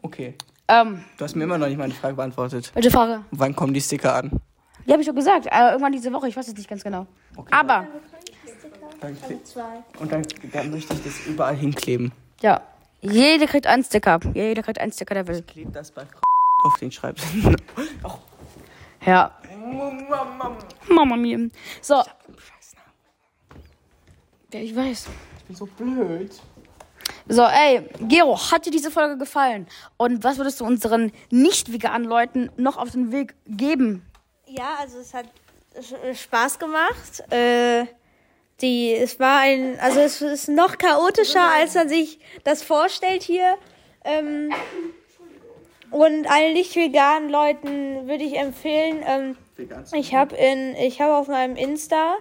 Okay. 0.04 0.34
Ähm, 0.68 1.04
Du 1.18 1.24
hast 1.24 1.34
mir 1.36 1.44
immer 1.44 1.58
noch 1.58 1.66
nicht 1.68 1.78
meine 1.78 1.94
Frage 1.94 2.14
beantwortet. 2.14 2.70
welche 2.74 2.90
Frage? 2.90 3.24
Wann 3.30 3.54
kommen 3.54 3.74
die 3.74 3.80
Sticker 3.80 4.14
an? 4.16 4.40
Die 4.86 4.92
habe 4.92 5.00
ich 5.02 5.08
doch 5.08 5.14
gesagt. 5.14 5.46
Äh, 5.46 5.68
irgendwann 5.70 5.92
diese 5.92 6.12
Woche, 6.12 6.28
ich 6.28 6.36
weiß 6.36 6.48
es 6.48 6.54
nicht 6.54 6.68
ganz 6.68 6.82
genau. 6.84 7.06
Aber, 7.50 7.86
Dann 9.00 9.16
und 9.98 10.12
dann, 10.12 10.22
dann 10.52 10.70
möchte 10.70 10.94
ich 10.94 11.02
das 11.02 11.26
überall 11.26 11.56
hinkleben. 11.56 12.12
ja, 12.40 12.60
jeder 13.00 13.46
kriegt 13.46 13.66
einen 13.66 13.84
Sticker. 13.84 14.18
Jeder 14.32 14.62
kriegt 14.62 14.78
einen 14.80 14.92
Sticker, 14.92 15.14
der 15.14 15.26
will. 15.28 15.42
Klebt 15.42 15.76
das 15.76 15.90
bei 15.90 16.06
auf 16.64 16.78
den 16.78 16.90
Schreibtisch. 16.90 17.26
Ja. 19.06 19.32
Mama 20.88 21.16
mia. 21.16 21.38
So. 21.82 22.02
Ja, 24.52 24.60
ich 24.60 24.74
weiß. 24.74 25.08
Ich 25.40 25.44
bin 25.44 25.56
so 25.56 25.66
blöd. 25.66 26.40
So, 27.26 27.42
ey, 27.42 27.88
Gero, 28.00 28.38
hat 28.50 28.66
dir 28.66 28.70
diese 28.70 28.90
Folge 28.90 29.16
gefallen? 29.16 29.66
Und 29.96 30.24
was 30.24 30.36
würdest 30.36 30.60
du 30.60 30.64
unseren 30.66 31.10
nicht 31.30 31.72
veganen 31.72 32.06
Leuten 32.06 32.50
noch 32.56 32.76
auf 32.76 32.90
den 32.90 33.12
Weg 33.12 33.34
geben? 33.46 34.04
Ja, 34.46 34.76
also 34.78 34.98
es 34.98 35.14
hat 35.14 35.26
Spaß 36.14 36.58
gemacht. 36.58 37.22
Äh, 37.30 37.86
die, 38.60 38.92
es 38.92 39.18
war 39.18 39.40
ein, 39.40 39.78
also 39.80 40.00
es 40.00 40.20
ist 40.20 40.48
noch 40.48 40.76
chaotischer, 40.78 41.50
als 41.50 41.74
man 41.74 41.88
sich 41.88 42.20
das 42.44 42.62
vorstellt 42.62 43.22
hier. 43.22 43.56
Ähm, 44.04 44.52
und 45.90 46.26
allen 46.30 46.52
nicht 46.52 46.76
veganen 46.76 47.30
Leuten 47.30 48.06
würde 48.06 48.24
ich 48.24 48.36
empfehlen, 48.36 49.02
ähm, 49.06 49.36
ich 49.92 50.14
habe 50.14 50.34
in, 50.34 50.74
ich 50.74 51.00
habe 51.00 51.14
auf 51.14 51.28
meinem 51.28 51.56
Insta 51.56 52.16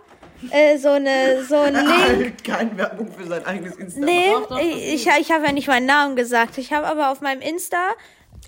äh, 0.51 0.77
so 0.77 0.89
eine, 0.89 1.43
so 1.43 1.55
ein 1.55 1.73
Link. 2.19 2.43
Keine 2.43 2.77
Werbung 2.77 3.11
für 3.11 3.25
sein 3.25 3.45
eigenes 3.45 3.75
Instagram. 3.75 4.05
Nee, 4.05 4.31
ich, 4.61 5.07
ich, 5.07 5.19
ich 5.19 5.31
habe 5.31 5.45
ja 5.45 5.51
nicht 5.51 5.67
meinen 5.67 5.85
Namen 5.85 6.15
gesagt. 6.15 6.57
Ich 6.57 6.73
habe 6.73 6.87
aber 6.87 7.11
auf 7.11 7.21
meinem 7.21 7.41
Insta 7.41 7.77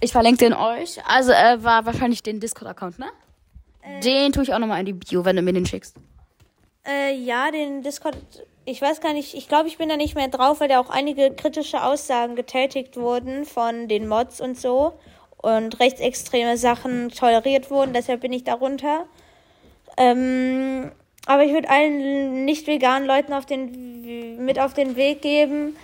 Ich 0.01 0.11
verlinke 0.11 0.39
den 0.39 0.53
euch. 0.53 0.99
Also, 1.07 1.31
äh, 1.31 1.63
war 1.63 1.85
wahrscheinlich 1.85 2.23
den 2.23 2.39
Discord-Account, 2.39 2.99
ne? 2.99 3.07
Den 4.03 4.31
tue 4.31 4.43
ich 4.43 4.53
auch 4.53 4.59
nochmal 4.59 4.79
in 4.79 4.85
die 4.87 4.93
Bio, 4.93 5.25
wenn 5.25 5.35
du 5.35 5.41
mir 5.41 5.53
den 5.53 5.65
schickst. 5.65 5.95
Äh, 6.87 7.15
ja, 7.15 7.51
den 7.51 7.81
Discord. 7.81 8.17
Ich 8.65 8.81
weiß 8.81 8.99
gar 8.99 9.13
nicht, 9.13 9.35
ich 9.35 9.47
glaube, 9.47 9.67
ich 9.67 9.77
bin 9.77 9.89
da 9.89 9.97
nicht 9.97 10.15
mehr 10.15 10.27
drauf, 10.27 10.59
weil 10.59 10.67
da 10.67 10.79
auch 10.79 10.89
einige 10.89 11.31
kritische 11.31 11.83
Aussagen 11.83 12.35
getätigt 12.35 12.97
wurden 12.97 13.45
von 13.45 13.87
den 13.87 14.07
Mods 14.07 14.41
und 14.41 14.59
so. 14.59 14.93
Und 15.37 15.79
rechtsextreme 15.79 16.57
Sachen 16.57 17.09
toleriert 17.09 17.69
wurden, 17.69 17.93
deshalb 17.93 18.21
bin 18.21 18.33
ich 18.33 18.43
darunter. 18.43 19.05
Ähm, 19.97 20.91
aber 21.25 21.43
ich 21.43 21.53
würde 21.53 21.69
allen 21.69 22.45
nicht 22.45 22.67
veganen 22.67 23.07
Leuten 23.07 23.33
auf 23.33 23.45
den, 23.45 24.43
mit 24.43 24.59
auf 24.59 24.73
den 24.73 24.95
Weg 24.95 25.21
geben. 25.21 25.75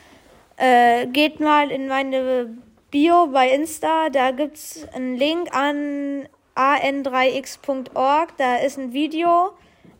Äh, 0.58 1.08
geht 1.08 1.40
mal 1.40 1.72
in 1.72 1.88
meine 1.88 2.56
Bio 2.92 3.28
bei 3.28 3.50
Insta, 3.50 4.10
da 4.10 4.32
gibt's 4.32 4.88
einen 4.94 5.16
Link 5.16 5.56
an 5.56 6.28
an3x.org, 6.56 8.38
da 8.38 8.58
ist 8.58 8.78
ein 8.78 8.94
Video. 8.94 9.52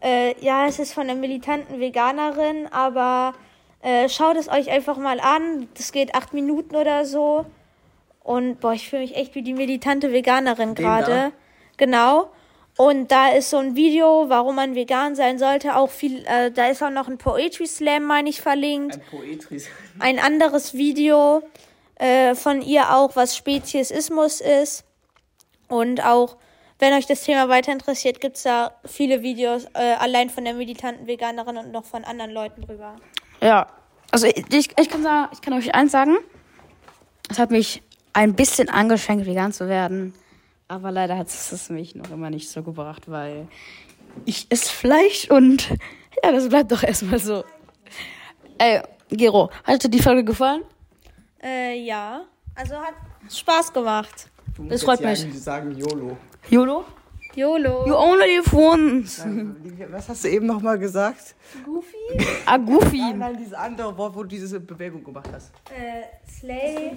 Äh, 0.02 0.36
ja, 0.44 0.68
es 0.68 0.80
ist 0.80 0.94
von 0.94 1.10
einer 1.10 1.20
militanten 1.20 1.80
Veganerin, 1.80 2.68
aber 2.72 3.34
äh, 3.82 4.10
schaut 4.10 4.36
es 4.36 4.50
euch 4.50 4.70
einfach 4.70 4.98
mal 4.98 5.20
an. 5.20 5.68
Das 5.76 5.92
geht 5.92 6.16
acht 6.16 6.34
Minuten 6.34 6.76
oder 6.76 7.06
so. 7.06 7.46
Und 8.24 8.60
boah, 8.60 8.74
ich 8.74 8.90
fühle 8.90 9.04
mich 9.04 9.16
echt 9.16 9.36
wie 9.36 9.42
die 9.42 9.54
militante 9.54 10.12
Veganerin 10.12 10.76
gerade. 10.76 11.32
Genau. 11.78 12.30
Und 12.78 13.12
da 13.12 13.30
ist 13.30 13.50
so 13.50 13.58
ein 13.58 13.76
Video, 13.76 14.26
warum 14.30 14.56
man 14.56 14.76
vegan 14.76 15.16
sein 15.16 15.38
sollte. 15.38 15.76
Auch 15.76 15.90
viel, 15.90 16.26
äh, 16.26 16.52
da 16.52 16.68
ist 16.68 16.82
auch 16.82 16.90
noch 16.90 17.08
ein 17.08 17.18
Poetry 17.18 17.68
Slam, 17.68 18.04
meine 18.04 18.30
ich, 18.30 18.42
verlinkt 18.42 18.96
Ein 18.96 19.02
Poetris. 19.10 19.68
ein 20.00 20.20
anderes 20.20 20.74
Video 20.74 21.44
äh, 21.96 22.34
von 22.34 22.62
ihr 22.62 22.96
auch, 22.96 23.16
was 23.16 23.36
Speziesismus 23.36 24.42
ist. 24.42 24.86
Und 25.68 26.04
auch, 26.04 26.38
wenn 26.80 26.94
euch 26.94 27.06
das 27.06 27.24
Thema 27.24 27.50
weiter 27.50 27.72
interessiert, 27.72 28.20
gibt's 28.20 28.44
da 28.44 28.72
viele 28.86 29.22
Videos 29.22 29.66
äh, 29.74 29.94
allein 30.00 30.30
von 30.30 30.44
der 30.44 30.54
militanten 30.54 31.08
Veganerin 31.08 31.58
und 31.58 31.72
noch 31.72 31.86
von 31.86 32.04
anderen 32.04 32.32
Leuten 32.32 32.62
drüber. 32.62 32.96
Ja. 33.42 33.68
Also, 34.12 34.28
ich, 34.28 34.44
ich, 34.52 34.70
ich, 34.78 34.90
kann, 34.90 35.04
sagen, 35.04 35.30
ich 35.32 35.42
kann 35.42 35.54
euch 35.54 35.74
eins 35.76 35.92
sagen. 35.92 36.18
Es 37.30 37.40
hat 37.40 37.52
mich 37.52 37.82
ein 38.14 38.36
bisschen 38.36 38.70
angeschenkt, 38.70 39.26
vegan 39.26 39.54
zu 39.54 39.70
werden. 39.70 40.14
Aber 40.72 40.90
leider 40.90 41.18
hat 41.18 41.28
es 41.28 41.70
mich 41.70 41.96
noch 41.96 42.10
immer 42.12 42.30
nicht 42.30 42.50
so 42.50 42.64
gebracht, 42.64 43.12
weil 43.12 43.50
ich 44.24 44.48
esse 44.50 44.72
Fleisch 44.72 45.30
und 45.30 45.70
ja, 46.24 46.32
das 46.32 46.48
bleibt 46.48 46.72
doch 46.72 46.82
erstmal 46.82 47.20
so. 47.20 47.44
Ey, 48.58 48.80
Gero, 49.10 49.50
hat 49.66 49.84
dir 49.84 49.90
die 49.90 50.02
Folge 50.02 50.24
gefallen? 50.24 50.64
Äh, 51.44 51.78
ja. 51.84 52.22
Also 52.56 52.76
hat 52.76 52.94
Spaß 53.30 53.74
gemacht. 53.74 54.30
Du 54.56 54.64
Das 54.64 54.72
musst 54.82 54.86
freut 54.86 55.02
jetzt 55.02 55.26
mich. 55.26 55.42
sagen 55.44 55.76
YOLO. 55.78 56.16
YOLO? 56.50 56.86
YOLO. 57.36 57.88
You 57.88 57.96
only 57.96 58.38
live 58.38 58.54
once. 58.54 59.26
Was 59.92 60.08
hast 60.08 60.24
du 60.24 60.30
eben 60.30 60.46
nochmal 60.46 60.80
gesagt? 60.80 61.36
Ah, 62.46 62.56
Goofy. 62.56 62.98
Nein, 62.98 63.20
nein, 63.20 63.38
dieses 63.38 63.54
andere 63.54 63.98
Wort, 63.98 64.16
wo 64.16 64.22
du 64.24 64.30
diese 64.30 64.58
Bewegung 64.62 65.04
gemacht 65.04 65.30
hast. 65.34 65.52
Äh, 65.70 66.04
Slate. 66.30 66.96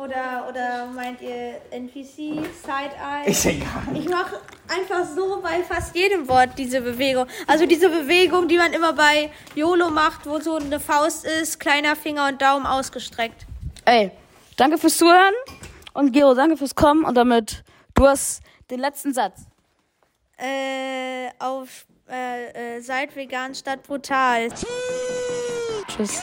Oder, 0.00 0.46
oder 0.48 0.86
meint 0.86 1.20
ihr 1.20 1.60
NPC, 1.70 2.42
Side-Eye? 2.64 3.26
Ist 3.26 3.44
egal. 3.44 3.82
Ich 3.92 4.08
mache 4.08 4.40
einfach 4.66 5.04
so 5.04 5.42
bei 5.42 5.62
fast 5.62 5.94
jedem 5.94 6.26
Wort 6.26 6.52
diese 6.56 6.80
Bewegung. 6.80 7.26
Also 7.46 7.66
diese 7.66 7.90
Bewegung, 7.90 8.48
die 8.48 8.56
man 8.56 8.72
immer 8.72 8.94
bei 8.94 9.30
YOLO 9.54 9.90
macht, 9.90 10.24
wo 10.24 10.40
so 10.40 10.56
eine 10.56 10.80
Faust 10.80 11.26
ist, 11.26 11.60
kleiner 11.60 11.96
Finger 11.96 12.28
und 12.28 12.40
Daumen 12.40 12.64
ausgestreckt. 12.64 13.44
Ey, 13.84 14.10
danke 14.56 14.78
fürs 14.78 14.96
Zuhören. 14.96 15.34
Und 15.92 16.12
Gero, 16.12 16.32
danke 16.32 16.56
fürs 16.56 16.74
Kommen. 16.74 17.04
Und 17.04 17.14
damit, 17.14 17.62
du 17.92 18.06
hast 18.06 18.40
den 18.70 18.80
letzten 18.80 19.12
Satz. 19.12 19.42
Äh, 20.38 21.28
auf 21.38 21.84
äh, 22.08 22.76
äh, 22.76 22.80
seid 22.80 23.14
vegan 23.14 23.54
statt 23.54 23.82
brutal. 23.82 24.48
Tschüss. 25.88 26.22